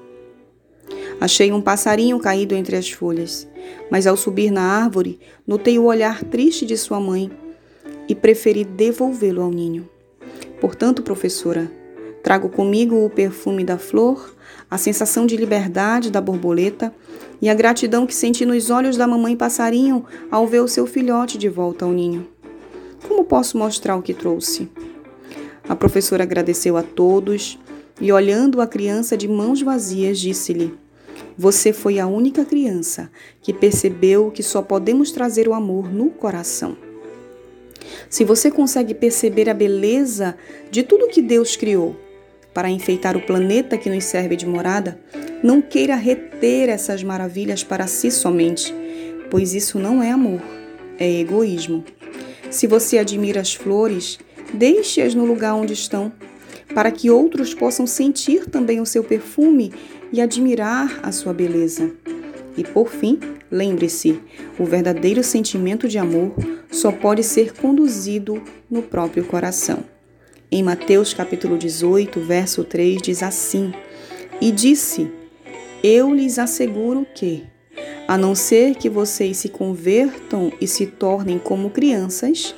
Achei 1.20 1.52
um 1.52 1.62
passarinho 1.62 2.20
caído 2.20 2.56
entre 2.56 2.76
as 2.76 2.90
folhas, 2.90 3.48
mas 3.90 4.06
ao 4.06 4.18
subir 4.18 4.52
na 4.52 4.64
árvore, 4.64 5.20
notei 5.48 5.80
o 5.80 5.86
olhar 5.86 6.24
triste 6.24 6.66
de 6.66 6.78
sua 6.78 7.00
mãe 7.00 7.32
e 8.08 8.14
preferi 8.14 8.64
devolvê-lo 8.64 9.42
ao 9.42 9.50
ninho. 9.50 9.90
Portanto, 10.60 11.02
professora, 11.02 11.72
trago 12.24 12.50
comigo 12.50 13.06
o 13.06 13.10
perfume 13.10 13.64
da 13.64 13.78
flor, 13.78 14.36
a 14.70 14.78
sensação 14.78 15.26
de 15.26 15.38
liberdade 15.38 16.12
da 16.12 16.20
borboleta 16.20 16.94
e 17.42 17.50
a 17.50 17.54
gratidão 17.54 18.06
que 18.06 18.16
senti 18.16 18.46
nos 18.46 18.70
olhos 18.70 18.98
da 18.98 19.08
mamãe 19.08 19.36
passarinho 19.36 20.06
ao 20.32 20.48
ver 20.48 20.62
o 20.62 20.68
seu 20.68 20.86
filhote 20.86 21.38
de 21.38 21.48
volta 21.48 21.86
ao 21.86 21.92
ninho. 21.92 22.28
Como 23.08 23.24
posso 23.24 23.58
mostrar 23.58 23.96
o 23.96 24.02
que 24.02 24.14
trouxe? 24.14 24.70
A 25.68 25.76
professora 25.76 26.24
agradeceu 26.24 26.78
a 26.78 26.84
todos 26.84 27.58
e, 28.00 28.12
olhando 28.12 28.62
a 28.62 28.68
criança 28.68 29.18
de 29.18 29.28
mãos 29.28 29.62
vazias, 29.62 30.20
disse-lhe: 30.20 30.74
Você 31.38 31.74
foi 31.74 32.00
a 32.00 32.08
única 32.08 32.46
criança 32.46 33.10
que 33.42 33.54
percebeu 33.54 34.30
que 34.32 34.44
só 34.44 34.62
podemos 34.62 35.12
trazer 35.12 35.48
o 35.48 35.54
amor 35.54 35.92
no 35.92 36.10
coração. 36.10 36.78
Se 38.10 38.24
você 38.24 38.52
consegue 38.52 38.94
perceber 38.94 39.50
a 39.50 39.54
beleza 39.54 40.36
de 40.70 40.84
tudo 40.84 41.08
que 41.08 41.22
Deus 41.22 41.56
criou 41.56 41.96
para 42.54 42.70
enfeitar 42.70 43.18
o 43.18 43.26
planeta 43.26 43.78
que 43.78 43.90
nos 43.90 44.06
serve 44.06 44.36
de 44.36 44.46
morada, 44.46 45.00
não 45.44 45.62
queira 45.62 45.96
reter 45.96 46.70
essas 46.70 47.04
maravilhas 47.04 47.64
para 47.64 47.88
si 47.88 48.10
somente, 48.10 48.74
pois 49.30 49.54
isso 49.54 49.78
não 49.78 50.02
é 50.02 50.12
amor, 50.12 50.42
é 50.98 51.20
egoísmo. 51.20 51.84
Se 52.50 52.68
você 52.68 52.98
admira 52.98 53.42
as 53.42 53.54
flores, 53.54 54.18
deixe-as 54.56 55.14
no 55.14 55.26
lugar 55.26 55.54
onde 55.54 55.74
estão, 55.74 56.12
para 56.74 56.90
que 56.90 57.12
outros 57.12 57.54
possam 57.54 57.86
sentir 57.86 58.48
também 58.48 58.80
o 58.80 58.86
seu 58.86 59.04
perfume 59.04 59.72
e 60.12 60.20
admirar 60.22 61.00
a 61.04 61.12
sua 61.12 61.34
beleza. 61.34 61.92
E 62.58 62.64
por 62.64 62.90
fim, 62.90 63.20
lembre-se: 63.52 64.20
o 64.58 64.66
verdadeiro 64.66 65.24
sentimento 65.24 65.88
de 65.88 65.98
amor 65.98 66.34
só 66.72 66.92
pode 66.92 67.24
ser 67.24 67.54
conduzido 67.54 68.42
no 68.70 68.82
próprio 68.82 69.26
coração. 69.26 69.84
Em 70.52 70.64
Mateus 70.64 71.14
capítulo 71.14 71.58
18, 71.58 72.20
verso 72.22 72.64
3 72.64 73.02
diz 73.02 73.24
assim: 73.24 73.74
E 74.40 74.52
disse: 74.52 75.12
Eu 75.84 76.14
lhes 76.14 76.40
asseguro 76.40 77.06
que, 77.14 77.44
a 78.08 78.18
não 78.18 78.34
ser 78.34 78.76
que 78.76 78.90
vocês 78.90 79.38
se 79.38 79.50
convertam 79.50 80.52
e 80.62 80.68
se 80.68 80.86
tornem 80.86 81.38
como 81.38 81.70
crianças, 81.70 82.56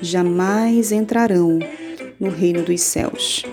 jamais 0.00 0.92
entrarão 0.92 1.58
no 2.18 2.30
reino 2.30 2.62
dos 2.62 2.80
céus. 2.80 3.44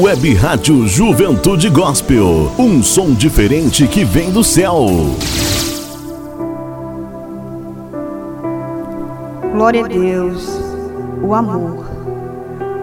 Web 0.00 0.34
Rádio 0.34 0.86
Juventude 0.86 1.68
Gospel, 1.70 2.52
um 2.58 2.82
som 2.82 3.12
diferente 3.14 3.86
que 3.86 4.04
vem 4.04 4.30
do 4.30 4.44
céu. 4.44 4.86
Glória 9.52 9.84
a 9.84 9.88
Deus, 9.88 10.46
o 11.22 11.34
amor. 11.34 11.86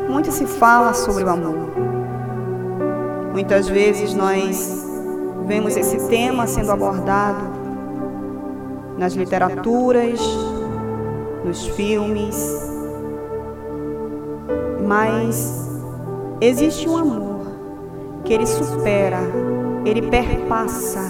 Muito 0.10 0.32
se 0.32 0.46
fala 0.46 0.94
sobre 0.94 1.24
o 1.24 1.30
amor. 1.30 1.95
Muitas 3.36 3.68
vezes 3.68 4.14
nós 4.14 4.88
vemos 5.46 5.76
esse 5.76 6.08
tema 6.08 6.48
sendo 6.48 6.72
abordado 6.72 7.44
nas 8.98 9.12
literaturas, 9.12 10.22
nos 11.44 11.68
filmes, 11.68 12.34
mas 14.88 15.70
existe 16.40 16.88
um 16.88 16.98
amor 16.98 17.42
que 18.24 18.32
ele 18.32 18.46
supera, 18.46 19.20
ele 19.84 20.04
perpassa, 20.04 21.02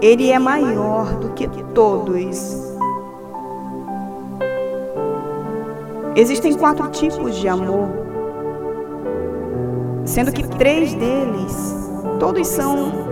ele 0.00 0.30
é 0.30 0.38
maior 0.38 1.16
do 1.16 1.30
que 1.30 1.48
todos. 1.74 2.62
Existem 6.14 6.54
quatro 6.54 6.88
tipos 6.90 7.34
de 7.34 7.48
amor, 7.48 8.05
sendo 10.06 10.32
que 10.32 10.46
três 10.46 10.94
deles, 10.94 11.90
todos 12.18 12.46
são 12.46 13.06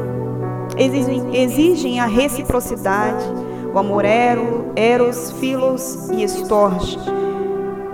exigem, 0.77 1.37
exigem 1.37 2.01
a 2.01 2.07
reciprocidade, 2.07 3.25
o 3.73 3.79
amor 3.79 4.05
ero, 4.05 4.73
eros, 4.77 5.33
filos 5.33 6.09
e 6.11 6.23
estorge. 6.23 6.99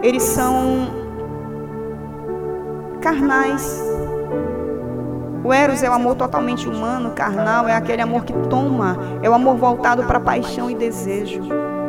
Eles 0.02 0.22
são 0.22 0.88
carnais. 3.00 3.82
O 5.42 5.52
eros 5.52 5.82
é 5.82 5.88
o 5.88 5.92
amor 5.92 6.16
totalmente 6.16 6.68
humano, 6.68 7.12
carnal, 7.12 7.66
é 7.66 7.74
aquele 7.74 8.02
amor 8.02 8.24
que 8.24 8.32
toma, 8.48 8.98
é 9.22 9.30
o 9.30 9.32
amor 9.32 9.56
voltado 9.56 10.04
para 10.04 10.20
paixão 10.20 10.70
e 10.70 10.74
desejo. 10.74 11.40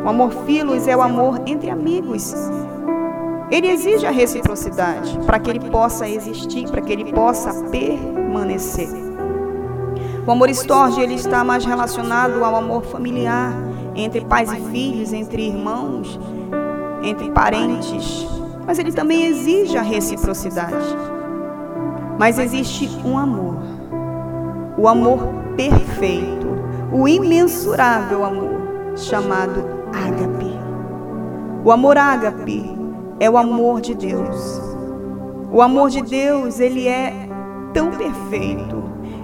O 0.04 0.08
amor 0.08 0.32
filos 0.46 0.88
é 0.88 0.96
o 0.96 1.02
amor 1.02 1.40
entre 1.46 1.70
amigos, 1.70 2.34
ele 3.52 3.68
exige 3.68 4.06
a 4.06 4.10
reciprocidade 4.10 5.18
para 5.26 5.38
que 5.38 5.50
ele 5.50 5.60
possa 5.60 6.08
existir, 6.08 6.66
para 6.70 6.80
que 6.80 6.90
ele 6.90 7.12
possa 7.12 7.52
permanecer. 7.64 8.88
O 10.26 10.30
amor 10.30 10.48
estorge 10.48 11.02
ele 11.02 11.14
está 11.14 11.44
mais 11.44 11.62
relacionado 11.62 12.42
ao 12.42 12.56
amor 12.56 12.82
familiar, 12.84 13.52
entre 13.94 14.22
pais 14.22 14.50
e 14.50 14.56
filhos, 14.70 15.12
entre 15.12 15.48
irmãos, 15.48 16.18
entre 17.02 17.30
parentes, 17.30 18.26
mas 18.66 18.78
ele 18.78 18.90
também 18.90 19.26
exige 19.26 19.76
a 19.76 19.82
reciprocidade. 19.82 20.96
Mas 22.18 22.38
existe 22.38 22.88
um 23.04 23.18
amor, 23.18 23.56
o 24.78 24.88
amor 24.88 25.18
perfeito, 25.56 26.46
o 26.90 27.06
imensurável 27.06 28.24
amor, 28.24 28.96
chamado 28.96 29.62
ágape. 29.92 30.52
O 31.62 31.70
amor 31.70 31.98
ágape 31.98 32.71
é 33.22 33.30
o 33.30 33.38
amor 33.38 33.80
de 33.80 33.94
Deus. 33.94 34.60
O 35.52 35.62
amor 35.62 35.90
de 35.90 36.02
Deus, 36.02 36.58
ele 36.58 36.88
é 36.88 37.14
tão 37.72 37.92
perfeito, 37.92 38.82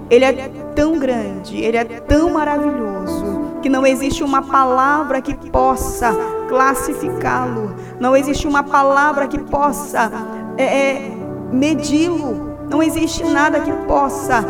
ele 0.09 0.25
é 0.25 0.33
tão 0.77 1.01
grande, 1.01 1.61
ele 1.61 1.77
é 1.77 1.85
tão 1.85 2.31
maravilhoso, 2.31 3.59
que 3.61 3.69
não 3.69 3.85
existe 3.85 4.23
uma 4.23 4.41
palavra 4.41 5.21
que 5.21 5.35
possa 5.51 6.15
classificá-lo, 6.49 7.75
não 7.99 8.17
existe 8.17 8.47
uma 8.47 8.63
palavra 8.63 9.27
que 9.27 9.39
possa 9.39 10.13
é, 10.57 10.63
é, 10.63 11.13
medi-lo, 11.51 12.57
não 12.71 12.81
existe 12.81 13.25
nada 13.25 13.59
que 13.59 13.73
possa 13.89 14.45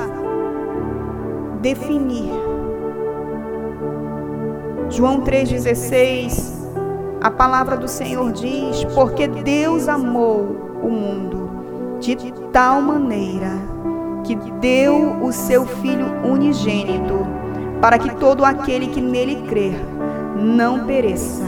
definir. 1.62 2.30
João 4.90 5.22
3,16 5.22 6.58
a 7.21 7.31
palavra 7.31 7.77
do 7.77 7.89
Senhor 7.89 8.33
diz: 8.33 8.85
Porque 8.95 9.27
Deus 9.27 9.89
amou 9.89 10.79
o 10.83 10.89
mundo 10.89 11.51
de 12.01 12.16
tal 12.53 12.81
maneira 12.81 13.51
que 14.25 14.35
deu 14.61 15.23
o 15.23 15.33
seu 15.33 15.66
Filho 15.66 16.07
unigênito, 16.25 17.27
para 17.81 17.99
que 17.99 18.14
todo 18.16 18.45
aquele 18.45 18.89
que 18.89 19.01
nele 19.01 19.43
crer 19.49 19.75
não 20.37 20.85
pereça, 20.85 21.45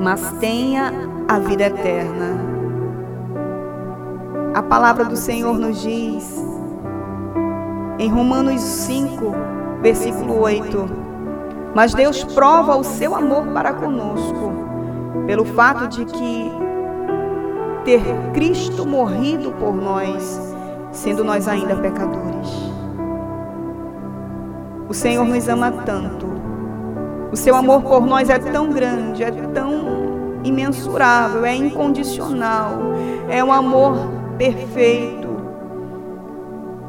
mas 0.00 0.32
tenha 0.40 0.92
a 1.28 1.38
vida 1.38 1.64
eterna. 1.64 2.54
A 4.54 4.62
palavra 4.62 5.04
do 5.04 5.16
Senhor 5.16 5.58
nos 5.58 5.82
diz, 5.82 6.44
em 7.98 8.08
Romanos 8.08 8.60
5, 8.60 9.32
versículo 9.80 10.38
8, 10.40 11.03
mas 11.74 11.92
Deus 11.92 12.22
prova 12.22 12.76
o 12.76 12.84
seu 12.84 13.14
amor 13.14 13.46
para 13.48 13.72
conosco 13.72 14.52
pelo 15.26 15.44
fato 15.44 15.88
de 15.88 16.04
que 16.04 16.52
ter 17.84 18.02
Cristo 18.32 18.86
morrido 18.86 19.50
por 19.52 19.74
nós, 19.74 20.54
sendo 20.92 21.24
nós 21.24 21.48
ainda 21.48 21.74
pecadores. 21.76 22.48
O 24.88 24.94
Senhor 24.94 25.24
nos 25.24 25.48
ama 25.48 25.72
tanto. 25.84 26.26
O 27.32 27.36
seu 27.36 27.56
amor 27.56 27.82
por 27.82 28.06
nós 28.06 28.30
é 28.30 28.38
tão 28.38 28.70
grande, 28.70 29.24
é 29.24 29.30
tão 29.30 30.40
imensurável, 30.44 31.44
é 31.44 31.54
incondicional. 31.54 32.78
É 33.28 33.42
um 33.42 33.52
amor 33.52 33.96
perfeito. 34.38 35.28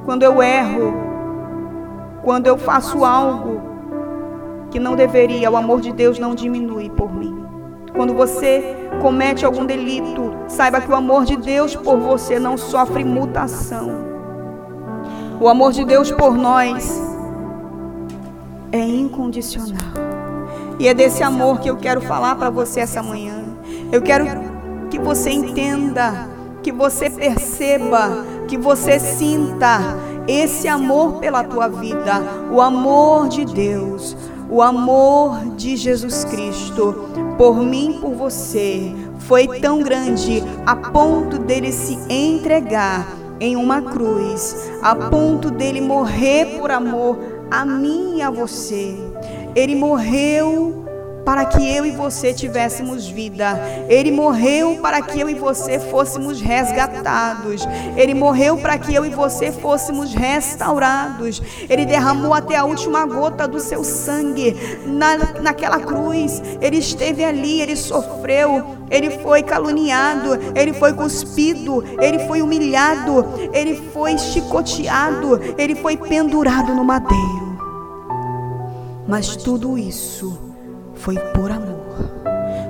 Quando 0.05 0.23
eu 0.23 0.43
erro, 0.43 0.93
quando 2.21 2.47
eu 2.47 2.57
faço 2.57 3.03
algo 3.03 3.74
que 4.75 4.79
não 4.79 4.93
deveria, 4.93 5.49
o 5.49 5.55
amor 5.55 5.79
de 5.79 5.93
Deus 5.93 6.19
não 6.19 6.35
diminui 6.35 6.89
por 6.89 7.09
mim. 7.09 7.45
Quando 7.95 8.13
você 8.13 8.75
comete 9.01 9.45
algum 9.45 9.65
delito, 9.65 10.35
saiba 10.49 10.81
que 10.81 10.91
o 10.91 10.95
amor 10.95 11.23
de 11.23 11.37
Deus 11.37 11.73
por 11.77 11.97
você 11.97 12.37
não 12.37 12.57
sofre 12.57 13.01
mutação. 13.05 13.89
O 15.39 15.47
amor 15.47 15.71
de 15.71 15.85
Deus 15.85 16.11
por 16.11 16.35
nós 16.35 17.01
é 18.69 18.79
incondicional. 18.85 19.93
E 20.77 20.89
é 20.89 20.93
desse 20.93 21.23
amor 21.23 21.61
que 21.61 21.69
eu 21.69 21.77
quero 21.77 22.01
falar 22.01 22.35
para 22.35 22.49
você 22.49 22.81
essa 22.81 23.01
manhã. 23.01 23.45
Eu 23.93 24.01
quero 24.01 24.25
que 24.89 24.99
você 24.99 25.29
entenda, 25.29 26.27
que 26.61 26.73
você 26.73 27.09
perceba, 27.09 28.25
que 28.45 28.57
você 28.57 28.99
sinta 28.99 29.79
esse 30.27 30.67
amor 30.67 31.13
pela 31.21 31.45
tua 31.45 31.69
vida, 31.69 32.21
o 32.51 32.59
amor 32.59 33.29
de 33.29 33.45
Deus, 33.45 34.17
o 34.49 34.61
amor 34.61 35.55
de 35.55 35.75
Jesus 35.75 36.23
Cristo 36.25 37.09
por 37.37 37.57
mim, 37.57 37.97
por 37.99 38.13
você, 38.13 38.93
foi 39.19 39.59
tão 39.59 39.81
grande 39.81 40.43
a 40.65 40.75
ponto 40.75 41.37
dele 41.39 41.71
se 41.71 41.97
entregar 42.09 43.07
em 43.39 43.55
uma 43.55 43.81
cruz, 43.81 44.71
a 44.81 44.95
ponto 44.95 45.51
dele 45.51 45.81
morrer 45.81 46.57
por 46.57 46.71
amor 46.71 47.17
a 47.51 47.65
mim 47.65 48.17
e 48.17 48.21
a 48.21 48.29
você. 48.29 48.95
Ele 49.55 49.75
morreu 49.75 50.84
para 51.25 51.43
que 51.45 51.67
eu 51.75 51.85
e 51.85 51.91
você 51.91 52.31
tivéssemos 52.31 53.07
vida. 53.07 53.59
Ele 53.89 54.11
morreu 54.11 54.77
para 54.79 55.01
que 55.01 55.19
eu 55.19 55.27
e 55.27 55.33
você 55.33 55.79
fôssemos 55.79 56.39
resgatados. 56.39 57.67
Ele 57.97 58.13
morreu 58.13 58.57
para 58.57 58.77
que 58.77 58.93
eu 58.93 59.03
e 59.05 59.09
você 59.09 59.51
fôssemos 59.51 60.13
restaurados. 60.13 61.41
Ele 61.67 61.85
derramou 61.85 62.33
até 62.33 62.55
a 62.55 62.63
última 62.63 63.05
gota 63.07 63.47
do 63.47 63.59
seu 63.59 63.83
sangue 63.83 64.55
na, 64.85 65.17
naquela 65.41 65.79
cruz. 65.79 66.41
Ele 66.61 66.77
esteve 66.77 67.23
ali, 67.23 67.59
ele 67.59 67.75
sofreu, 67.75 68.77
ele 68.91 69.09
foi 69.09 69.41
caluniado, 69.41 70.37
ele 70.55 70.73
foi 70.73 70.93
cuspido, 70.93 71.83
ele 71.99 72.19
foi 72.19 72.43
humilhado, 72.43 73.25
ele 73.51 73.75
foi 73.91 74.15
chicoteado, 74.19 75.41
ele 75.57 75.73
foi 75.73 75.97
pendurado 75.97 76.73
no 76.75 76.83
madeiro. 76.83 77.55
Mas 79.07 79.35
tudo 79.35 79.77
isso 79.77 80.44
foi 80.95 81.15
por 81.17 81.51
amor. 81.51 82.11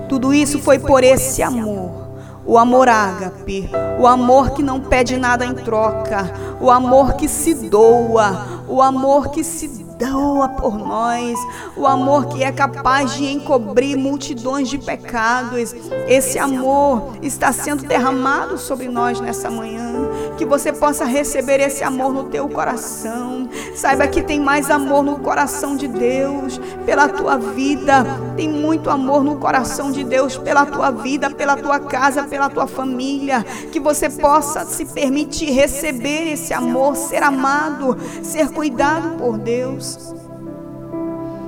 Tudo 0.07 0.33
isso 0.33 0.59
foi 0.59 0.79
por 0.79 1.03
esse 1.03 1.41
amor. 1.41 2.05
O 2.45 2.57
amor 2.57 2.87
ágape, 2.87 3.69
o 3.99 4.05
amor 4.05 4.51
que 4.51 4.61
não 4.61 4.79
pede 4.79 5.17
nada 5.17 5.45
em 5.45 5.53
troca, 5.55 6.31
o 6.61 6.69
amor 6.69 7.13
que 7.13 7.27
se 7.27 7.53
doa, 7.69 8.63
o 8.67 8.81
amor 8.81 9.29
que 9.29 9.43
se 9.43 9.84
doa 9.97 10.49
por 10.49 10.77
nós, 10.77 11.37
o 11.75 11.87
amor 11.87 12.27
que 12.27 12.43
é 12.43 12.51
capaz 12.51 13.13
de 13.15 13.25
encobrir 13.25 13.97
multidões 13.97 14.69
de 14.69 14.77
pecados. 14.77 15.73
Esse 16.07 16.37
amor 16.37 17.13
está 17.21 17.51
sendo 17.51 17.83
derramado 17.83 18.57
sobre 18.57 18.87
nós 18.87 19.19
nessa 19.19 19.49
manhã. 19.49 19.93
Que 20.37 20.45
você 20.45 20.73
possa 20.73 21.05
receber 21.05 21.59
esse 21.61 21.83
amor 21.83 22.13
no 22.13 22.25
teu 22.25 22.49
coração. 22.49 23.49
Saiba 23.75 24.07
que 24.07 24.21
tem 24.21 24.39
mais 24.39 24.69
amor 24.69 25.03
no 25.03 25.19
coração 25.19 25.75
de 25.75 25.87
Deus 25.87 26.59
pela 26.85 27.07
tua 27.07 27.37
vida. 27.37 28.05
Tem 28.35 28.49
muito 28.49 28.89
amor 28.89 29.23
no 29.23 29.37
coração 29.37 29.91
de 29.91 30.03
Deus 30.03 30.37
pela 30.37 30.65
tua 30.65 30.91
vida, 30.91 31.29
pela 31.29 31.55
tua 31.55 31.79
casa, 31.79 32.23
pela 32.23 32.49
tua 32.49 32.67
família. 32.67 33.43
Que 33.71 33.79
você 33.79 34.09
possa 34.09 34.65
se 34.65 34.85
permitir 34.85 35.51
receber 35.51 36.33
esse 36.33 36.53
amor, 36.53 36.95
ser 36.95 37.23
amado, 37.23 37.97
ser 38.21 38.49
cuidado 38.49 39.17
por 39.17 39.37
Deus. 39.37 39.84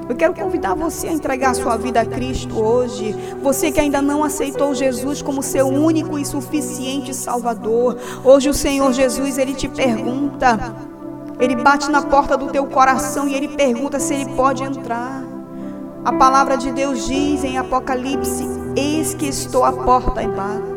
Eu 0.09 0.15
quero 0.15 0.33
convidar 0.33 0.73
você 0.73 1.07
a 1.07 1.11
entregar 1.11 1.53
sua 1.53 1.75
vida 1.75 1.99
a 1.99 2.05
Cristo 2.05 2.57
hoje. 2.61 3.13
Você 3.43 3.71
que 3.71 3.79
ainda 3.79 4.01
não 4.01 4.23
aceitou 4.23 4.73
Jesus 4.73 5.21
como 5.21 5.43
seu 5.43 5.67
único 5.67 6.17
e 6.17 6.25
suficiente 6.25 7.13
Salvador. 7.13 7.97
Hoje 8.23 8.49
o 8.49 8.53
Senhor 8.53 8.93
Jesus, 8.93 9.37
ele 9.37 9.53
te 9.53 9.67
pergunta. 9.67 10.75
Ele 11.39 11.55
bate 11.55 11.91
na 11.91 12.01
porta 12.01 12.37
do 12.37 12.47
teu 12.47 12.65
coração 12.65 13.27
e 13.27 13.35
ele 13.35 13.49
pergunta 13.49 13.99
se 13.99 14.13
ele 14.13 14.33
pode 14.33 14.63
entrar. 14.63 15.23
A 16.05 16.13
palavra 16.13 16.57
de 16.57 16.71
Deus 16.71 17.05
diz 17.05 17.43
em 17.43 17.57
Apocalipse: 17.57 18.47
Eis 18.75 19.13
que 19.13 19.27
estou 19.27 19.65
à 19.65 19.73
porta 19.73 20.23
e 20.23 20.27
bato. 20.27 20.76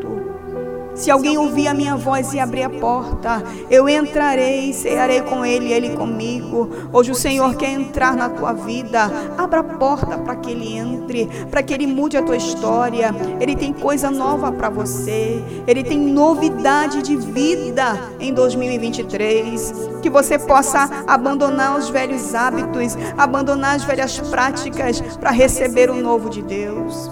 Se 0.95 1.11
alguém 1.11 1.38
ouvir 1.38 1.68
a 1.68 1.74
minha 1.74 1.97
voz 1.97 2.32
e 2.34 2.41
abrir 2.41 2.64
a 2.64 2.70
porta, 2.70 3.43
eu 3.70 3.88
entrarei, 3.88 4.72
cearei 4.72 5.22
com 5.22 5.45
ele 5.45 5.68
e 5.68 5.72
ele 5.72 5.91
comigo. 5.91 6.68
Hoje 6.93 7.12
o 7.12 7.14
Senhor 7.14 7.55
quer 7.55 7.70
entrar 7.70 8.16
na 8.16 8.28
tua 8.28 8.53
vida. 8.53 9.11
Abra 9.38 9.61
a 9.61 9.64
porta 9.64 10.18
para 10.18 10.36
que 10.36 10.51
ele 10.51 10.76
entre, 10.76 11.26
para 11.51 11.62
que 11.62 11.72
ele 11.72 11.86
mude 11.86 12.16
a 12.16 12.22
tua 12.22 12.36
história. 12.36 13.14
Ele 13.41 13.55
tem 13.55 13.72
coisa 13.72 14.11
nova 14.11 14.51
para 14.51 14.68
você. 14.68 15.43
Ele 15.66 15.84
tem 15.84 15.99
novidade 15.99 17.03
de 17.03 17.16
vida 17.16 17.99
em 18.18 18.34
2023. 18.34 19.72
Que 20.03 20.11
você 20.11 20.38
possa 20.38 21.05
abandonar 21.07 21.78
os 21.78 21.88
velhos 21.88 22.34
hábitos, 22.34 22.97
abandonar 23.16 23.76
as 23.76 23.84
velhas 23.84 24.18
práticas 24.18 25.01
para 25.18 25.30
receber 25.30 25.88
o 25.88 25.95
novo 25.95 26.28
de 26.28 26.43
Deus. 26.43 27.09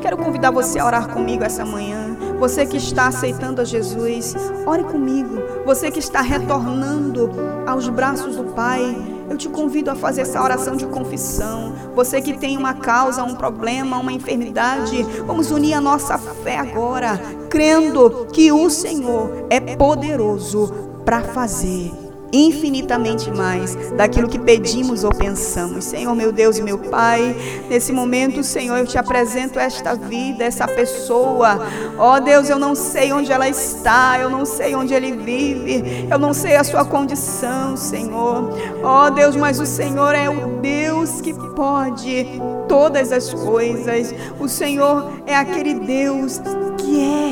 Quero 0.00 0.16
convidar 0.16 0.50
você 0.50 0.78
a 0.78 0.86
orar 0.86 1.08
comigo 1.08 1.42
essa 1.42 1.64
manhã. 1.64 2.07
Você 2.38 2.64
que 2.64 2.76
está 2.76 3.08
aceitando 3.08 3.60
a 3.60 3.64
Jesus, 3.64 4.34
ore 4.64 4.84
comigo. 4.84 5.42
Você 5.66 5.90
que 5.90 5.98
está 5.98 6.20
retornando 6.20 7.30
aos 7.66 7.88
braços 7.88 8.36
do 8.36 8.44
Pai, 8.44 8.96
eu 9.28 9.36
te 9.36 9.48
convido 9.48 9.90
a 9.90 9.96
fazer 9.96 10.22
essa 10.22 10.42
oração 10.42 10.76
de 10.76 10.86
confissão. 10.86 11.74
Você 11.94 12.22
que 12.22 12.38
tem 12.38 12.56
uma 12.56 12.74
causa, 12.74 13.24
um 13.24 13.34
problema, 13.34 13.98
uma 13.98 14.12
enfermidade, 14.12 15.02
vamos 15.26 15.50
unir 15.50 15.74
a 15.74 15.80
nossa 15.80 16.16
fé 16.16 16.56
agora, 16.56 17.20
crendo 17.50 18.28
que 18.32 18.52
o 18.52 18.70
Senhor 18.70 19.46
é 19.50 19.60
poderoso 19.60 20.72
para 21.04 21.22
fazer 21.22 22.07
infinitamente 22.32 23.30
mais 23.30 23.74
daquilo 23.96 24.28
que 24.28 24.38
pedimos 24.38 25.04
ou 25.04 25.10
pensamos. 25.10 25.84
Senhor, 25.84 26.14
meu 26.14 26.32
Deus 26.32 26.58
e 26.58 26.62
meu 26.62 26.78
Pai, 26.78 27.34
nesse 27.68 27.92
momento, 27.92 28.42
Senhor, 28.42 28.76
eu 28.76 28.86
te 28.86 28.98
apresento 28.98 29.58
esta 29.58 29.94
vida, 29.94 30.44
essa 30.44 30.66
pessoa. 30.66 31.60
Ó 31.96 32.16
oh, 32.16 32.20
Deus, 32.20 32.48
eu 32.48 32.58
não 32.58 32.74
sei 32.74 33.12
onde 33.12 33.32
ela 33.32 33.48
está, 33.48 34.18
eu 34.20 34.30
não 34.30 34.44
sei 34.44 34.74
onde 34.74 34.94
ele 34.94 35.12
vive, 35.12 36.06
eu 36.10 36.18
não 36.18 36.32
sei 36.32 36.56
a 36.56 36.64
sua 36.64 36.84
condição, 36.84 37.76
Senhor. 37.76 38.50
Ó 38.82 39.06
oh, 39.06 39.10
Deus, 39.10 39.36
mas 39.36 39.58
o 39.60 39.66
Senhor 39.66 40.14
é 40.14 40.28
o 40.28 40.60
Deus 40.60 41.20
que 41.20 41.32
pode 41.32 42.26
todas 42.68 43.12
as 43.12 43.32
coisas. 43.32 44.14
O 44.38 44.48
Senhor 44.48 45.10
é 45.26 45.34
aquele 45.34 45.74
Deus 45.74 46.40
que 46.78 47.00
é 47.00 47.27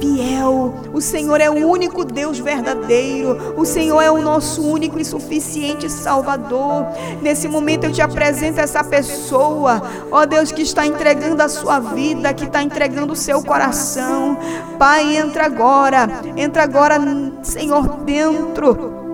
fiel. 0.00 0.74
O 0.92 1.00
Senhor 1.00 1.40
é 1.40 1.50
o 1.50 1.66
único 1.66 2.04
Deus 2.04 2.38
verdadeiro. 2.38 3.54
O 3.56 3.64
Senhor 3.64 4.00
é 4.00 4.10
o 4.10 4.20
nosso 4.20 4.62
único 4.62 4.98
e 4.98 5.04
suficiente 5.04 5.90
Salvador. 5.90 6.86
Nesse 7.22 7.48
momento 7.48 7.84
eu 7.84 7.92
te 7.92 8.02
apresento 8.02 8.60
essa 8.60 8.82
pessoa, 8.84 9.82
ó 10.10 10.24
Deus, 10.24 10.52
que 10.52 10.62
está 10.62 10.86
entregando 10.86 11.42
a 11.42 11.48
sua 11.48 11.78
vida, 11.80 12.32
que 12.32 12.44
está 12.44 12.62
entregando 12.62 13.12
o 13.12 13.16
seu 13.16 13.42
coração. 13.42 14.36
Pai, 14.78 15.16
entra 15.16 15.46
agora, 15.46 16.08
entra 16.36 16.62
agora, 16.62 16.98
Senhor, 17.42 17.98
dentro 18.04 19.07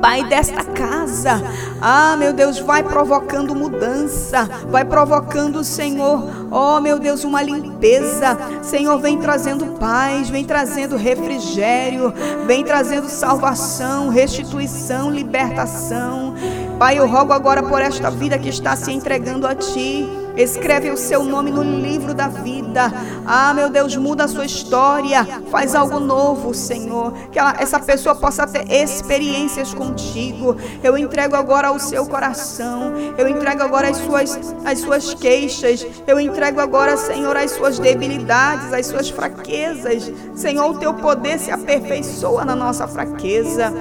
Pai, 0.00 0.24
desta 0.24 0.62
casa. 0.64 1.42
Ah, 1.80 2.16
meu 2.16 2.32
Deus, 2.32 2.58
vai 2.58 2.82
provocando 2.82 3.54
mudança, 3.54 4.48
vai 4.68 4.84
provocando, 4.84 5.64
Senhor, 5.64 6.48
oh, 6.50 6.80
meu 6.80 6.98
Deus, 6.98 7.24
uma 7.24 7.42
limpeza. 7.42 8.36
Senhor, 8.62 8.98
vem 8.98 9.18
trazendo 9.18 9.78
paz, 9.78 10.28
vem 10.28 10.44
trazendo 10.44 10.96
refrigério, 10.96 12.12
vem 12.46 12.64
trazendo 12.64 13.08
salvação, 13.08 14.08
restituição, 14.08 15.10
libertação. 15.10 16.34
Pai, 16.78 16.98
eu 16.98 17.08
rogo 17.08 17.32
agora 17.32 17.62
por 17.62 17.80
esta 17.80 18.10
vida 18.10 18.38
que 18.38 18.48
está 18.48 18.76
se 18.76 18.92
entregando 18.92 19.46
a 19.46 19.54
Ti. 19.54 20.25
Escreve 20.36 20.90
o 20.90 20.96
seu 20.96 21.24
nome 21.24 21.50
no 21.50 21.62
livro 21.62 22.12
da 22.12 22.28
vida. 22.28 22.92
Ah, 23.24 23.54
meu 23.54 23.70
Deus, 23.70 23.96
muda 23.96 24.24
a 24.24 24.28
sua 24.28 24.44
história. 24.44 25.24
Faz 25.50 25.74
algo 25.74 25.98
novo, 25.98 26.52
Senhor. 26.52 27.12
Que 27.32 27.38
ela, 27.38 27.54
essa 27.58 27.80
pessoa 27.80 28.14
possa 28.14 28.46
ter 28.46 28.70
experiências 28.70 29.72
contigo. 29.72 30.56
Eu 30.82 30.98
entrego 30.98 31.34
agora 31.34 31.72
o 31.72 31.78
seu 31.78 32.06
coração. 32.06 32.92
Eu 33.16 33.28
entrego 33.28 33.62
agora 33.62 33.88
as 33.88 33.96
suas, 33.96 34.38
as 34.64 34.78
suas 34.80 35.14
queixas. 35.14 35.86
Eu 36.06 36.20
entrego 36.20 36.60
agora, 36.60 36.96
Senhor, 36.96 37.36
as 37.36 37.52
suas 37.52 37.78
debilidades, 37.78 38.72
as 38.72 38.86
suas 38.86 39.08
fraquezas. 39.08 40.12
Senhor, 40.34 40.70
o 40.70 40.78
teu 40.78 40.92
poder 40.94 41.38
se 41.38 41.50
aperfeiçoa 41.50 42.44
na 42.44 42.54
nossa 42.54 42.86
fraqueza. 42.86 43.72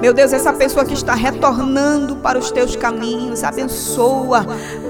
Meu 0.00 0.14
Deus, 0.14 0.32
essa 0.32 0.50
pessoa 0.50 0.82
que 0.82 0.94
está 0.94 1.12
retornando 1.12 2.16
para 2.16 2.38
os 2.38 2.50
teus 2.50 2.74
caminhos, 2.74 3.44
abençoa. 3.44 4.46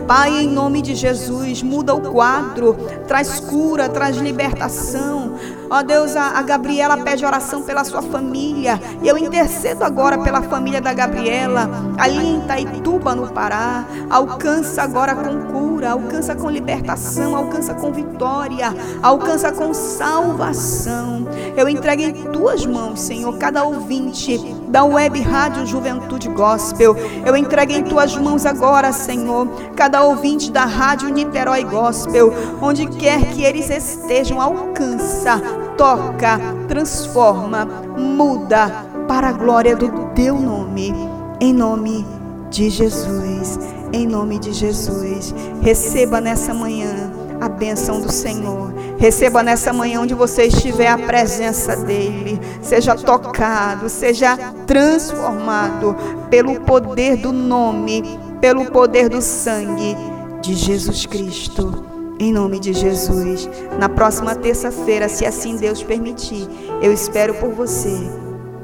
Pai, 0.07 0.31
em 0.45 0.49
nome 0.49 0.81
de 0.81 0.95
Jesus, 0.95 1.65
muda 1.65 1.93
o 1.93 2.01
quadro, 2.13 2.75
traz 3.09 3.41
cura, 3.41 3.89
traz 3.89 4.17
libertação. 4.19 5.35
Ó 5.69 5.83
Deus, 5.83 6.15
a, 6.15 6.39
a 6.39 6.43
Gabriela 6.43 6.97
pede 6.99 7.27
oração 7.27 7.63
pela 7.63 7.83
sua 7.83 8.03
família. 8.03 8.81
E 9.03 9.09
eu 9.09 9.19
intercedo 9.19 9.83
agora 9.83 10.17
pela 10.19 10.43
família 10.43 10.81
da 10.81 10.93
Gabriela, 10.93 11.69
ali 11.99 12.25
em 12.25 12.39
Itaituba, 12.39 13.13
no 13.13 13.33
Pará. 13.33 13.85
Alcança 14.09 14.83
agora 14.83 15.17
com 15.17 15.53
cura, 15.53 15.91
alcança 15.91 16.37
com 16.37 16.49
libertação, 16.49 17.35
alcança 17.35 17.75
com 17.75 17.91
vitória, 17.91 18.73
alcança 19.03 19.51
com 19.51 19.75
salvação. 19.75 21.27
Eu 21.57 21.69
entrego 21.69 22.03
em 22.03 22.13
tuas 22.31 22.65
mãos, 22.65 23.01
Senhor, 23.01 23.37
cada 23.39 23.65
ouvinte 23.65 24.60
da 24.71 24.85
web 24.85 25.21
Rádio 25.21 25.67
Juventude 25.67 26.29
Gospel. 26.29 26.97
Eu 27.27 27.37
entrego 27.37 27.73
em 27.73 27.83
tuas 27.83 28.17
mãos 28.17 28.47
agora, 28.47 28.93
Senhor, 28.93 29.49
cada 29.75 30.05
ouvinte 30.05 30.51
da 30.51 30.65
Rádio 30.65 31.09
Niterói 31.11 31.65
Gospel, 31.65 32.33
onde 32.63 32.87
quer 32.87 33.21
que 33.33 33.43
eles 33.43 33.69
estejam, 33.69 34.41
alcança, 34.41 35.41
toca, 35.77 36.41
transforma, 36.69 37.67
muda 37.99 38.87
para 39.09 39.31
a 39.31 39.33
glória 39.33 39.75
do 39.75 39.89
teu 40.15 40.39
nome. 40.39 40.95
Em 41.41 41.53
nome 41.53 42.07
de 42.49 42.71
Jesus. 42.71 43.59
Em 43.93 44.07
nome 44.07 44.39
de 44.39 44.53
Jesus. 44.53 45.35
Receba 45.63 46.21
nessa 46.21 46.55
manhã 46.55 47.11
a 47.41 47.49
bênção 47.49 48.01
do 48.01 48.13
Senhor. 48.13 48.73
Receba 49.01 49.43
nessa 49.43 49.73
manhã 49.73 50.01
onde 50.01 50.15
você 50.15 50.45
estiver 50.45 50.87
a 50.87 50.97
presença 50.97 51.75
dEle. 51.75 52.39
Seja 52.63 52.95
tocado, 52.95 53.89
seja 53.89 54.37
transformado 54.65 55.97
pelo 56.31 56.61
poder 56.61 57.17
do 57.17 57.33
nome 57.33 58.05
pelo 58.41 58.67
poder 58.67 59.09
do 59.09 59.21
sangue 59.21 59.95
de 60.41 60.55
Jesus 60.55 61.07
Cristo. 61.07 61.85
Em 62.19 62.33
nome 62.33 62.59
de 62.59 62.73
Jesus. 62.73 63.49
Na 63.79 63.89
próxima 63.89 64.35
terça-feira, 64.35 65.09
se 65.09 65.27
assim 65.27 65.57
Deus 65.57 65.83
permitir, 65.83 66.49
eu 66.83 66.93
espero 66.93 67.35
por 67.35 67.53
você 67.53 67.97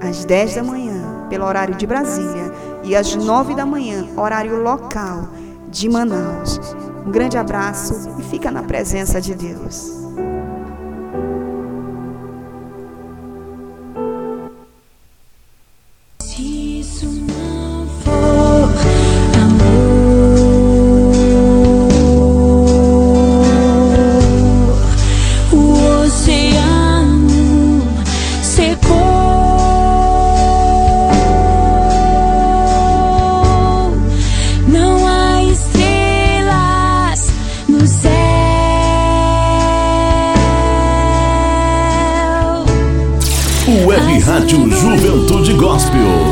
às 0.01 0.25
10 0.25 0.57
da 0.57 0.63
manhã, 0.63 1.27
pelo 1.29 1.45
horário 1.45 1.75
de 1.75 1.87
Brasília, 1.87 2.53
e 2.85 2.95
às 2.95 3.15
9 3.15 3.55
da 3.55 3.65
manhã, 3.65 4.07
horário 4.17 4.63
local 4.63 5.29
de 5.69 5.89
Manaus. 5.89 6.61
Um 7.07 7.11
grande 7.11 7.39
abraço 7.39 8.11
e 8.19 8.23
fica 8.23 8.51
na 8.51 8.63
presença 8.63 9.21
de 9.21 9.35
Deus. 9.35 9.96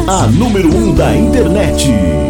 A 0.07 0.27
número 0.27 0.69
um 0.75 0.95
da 0.95 1.17
internet. 1.17 2.24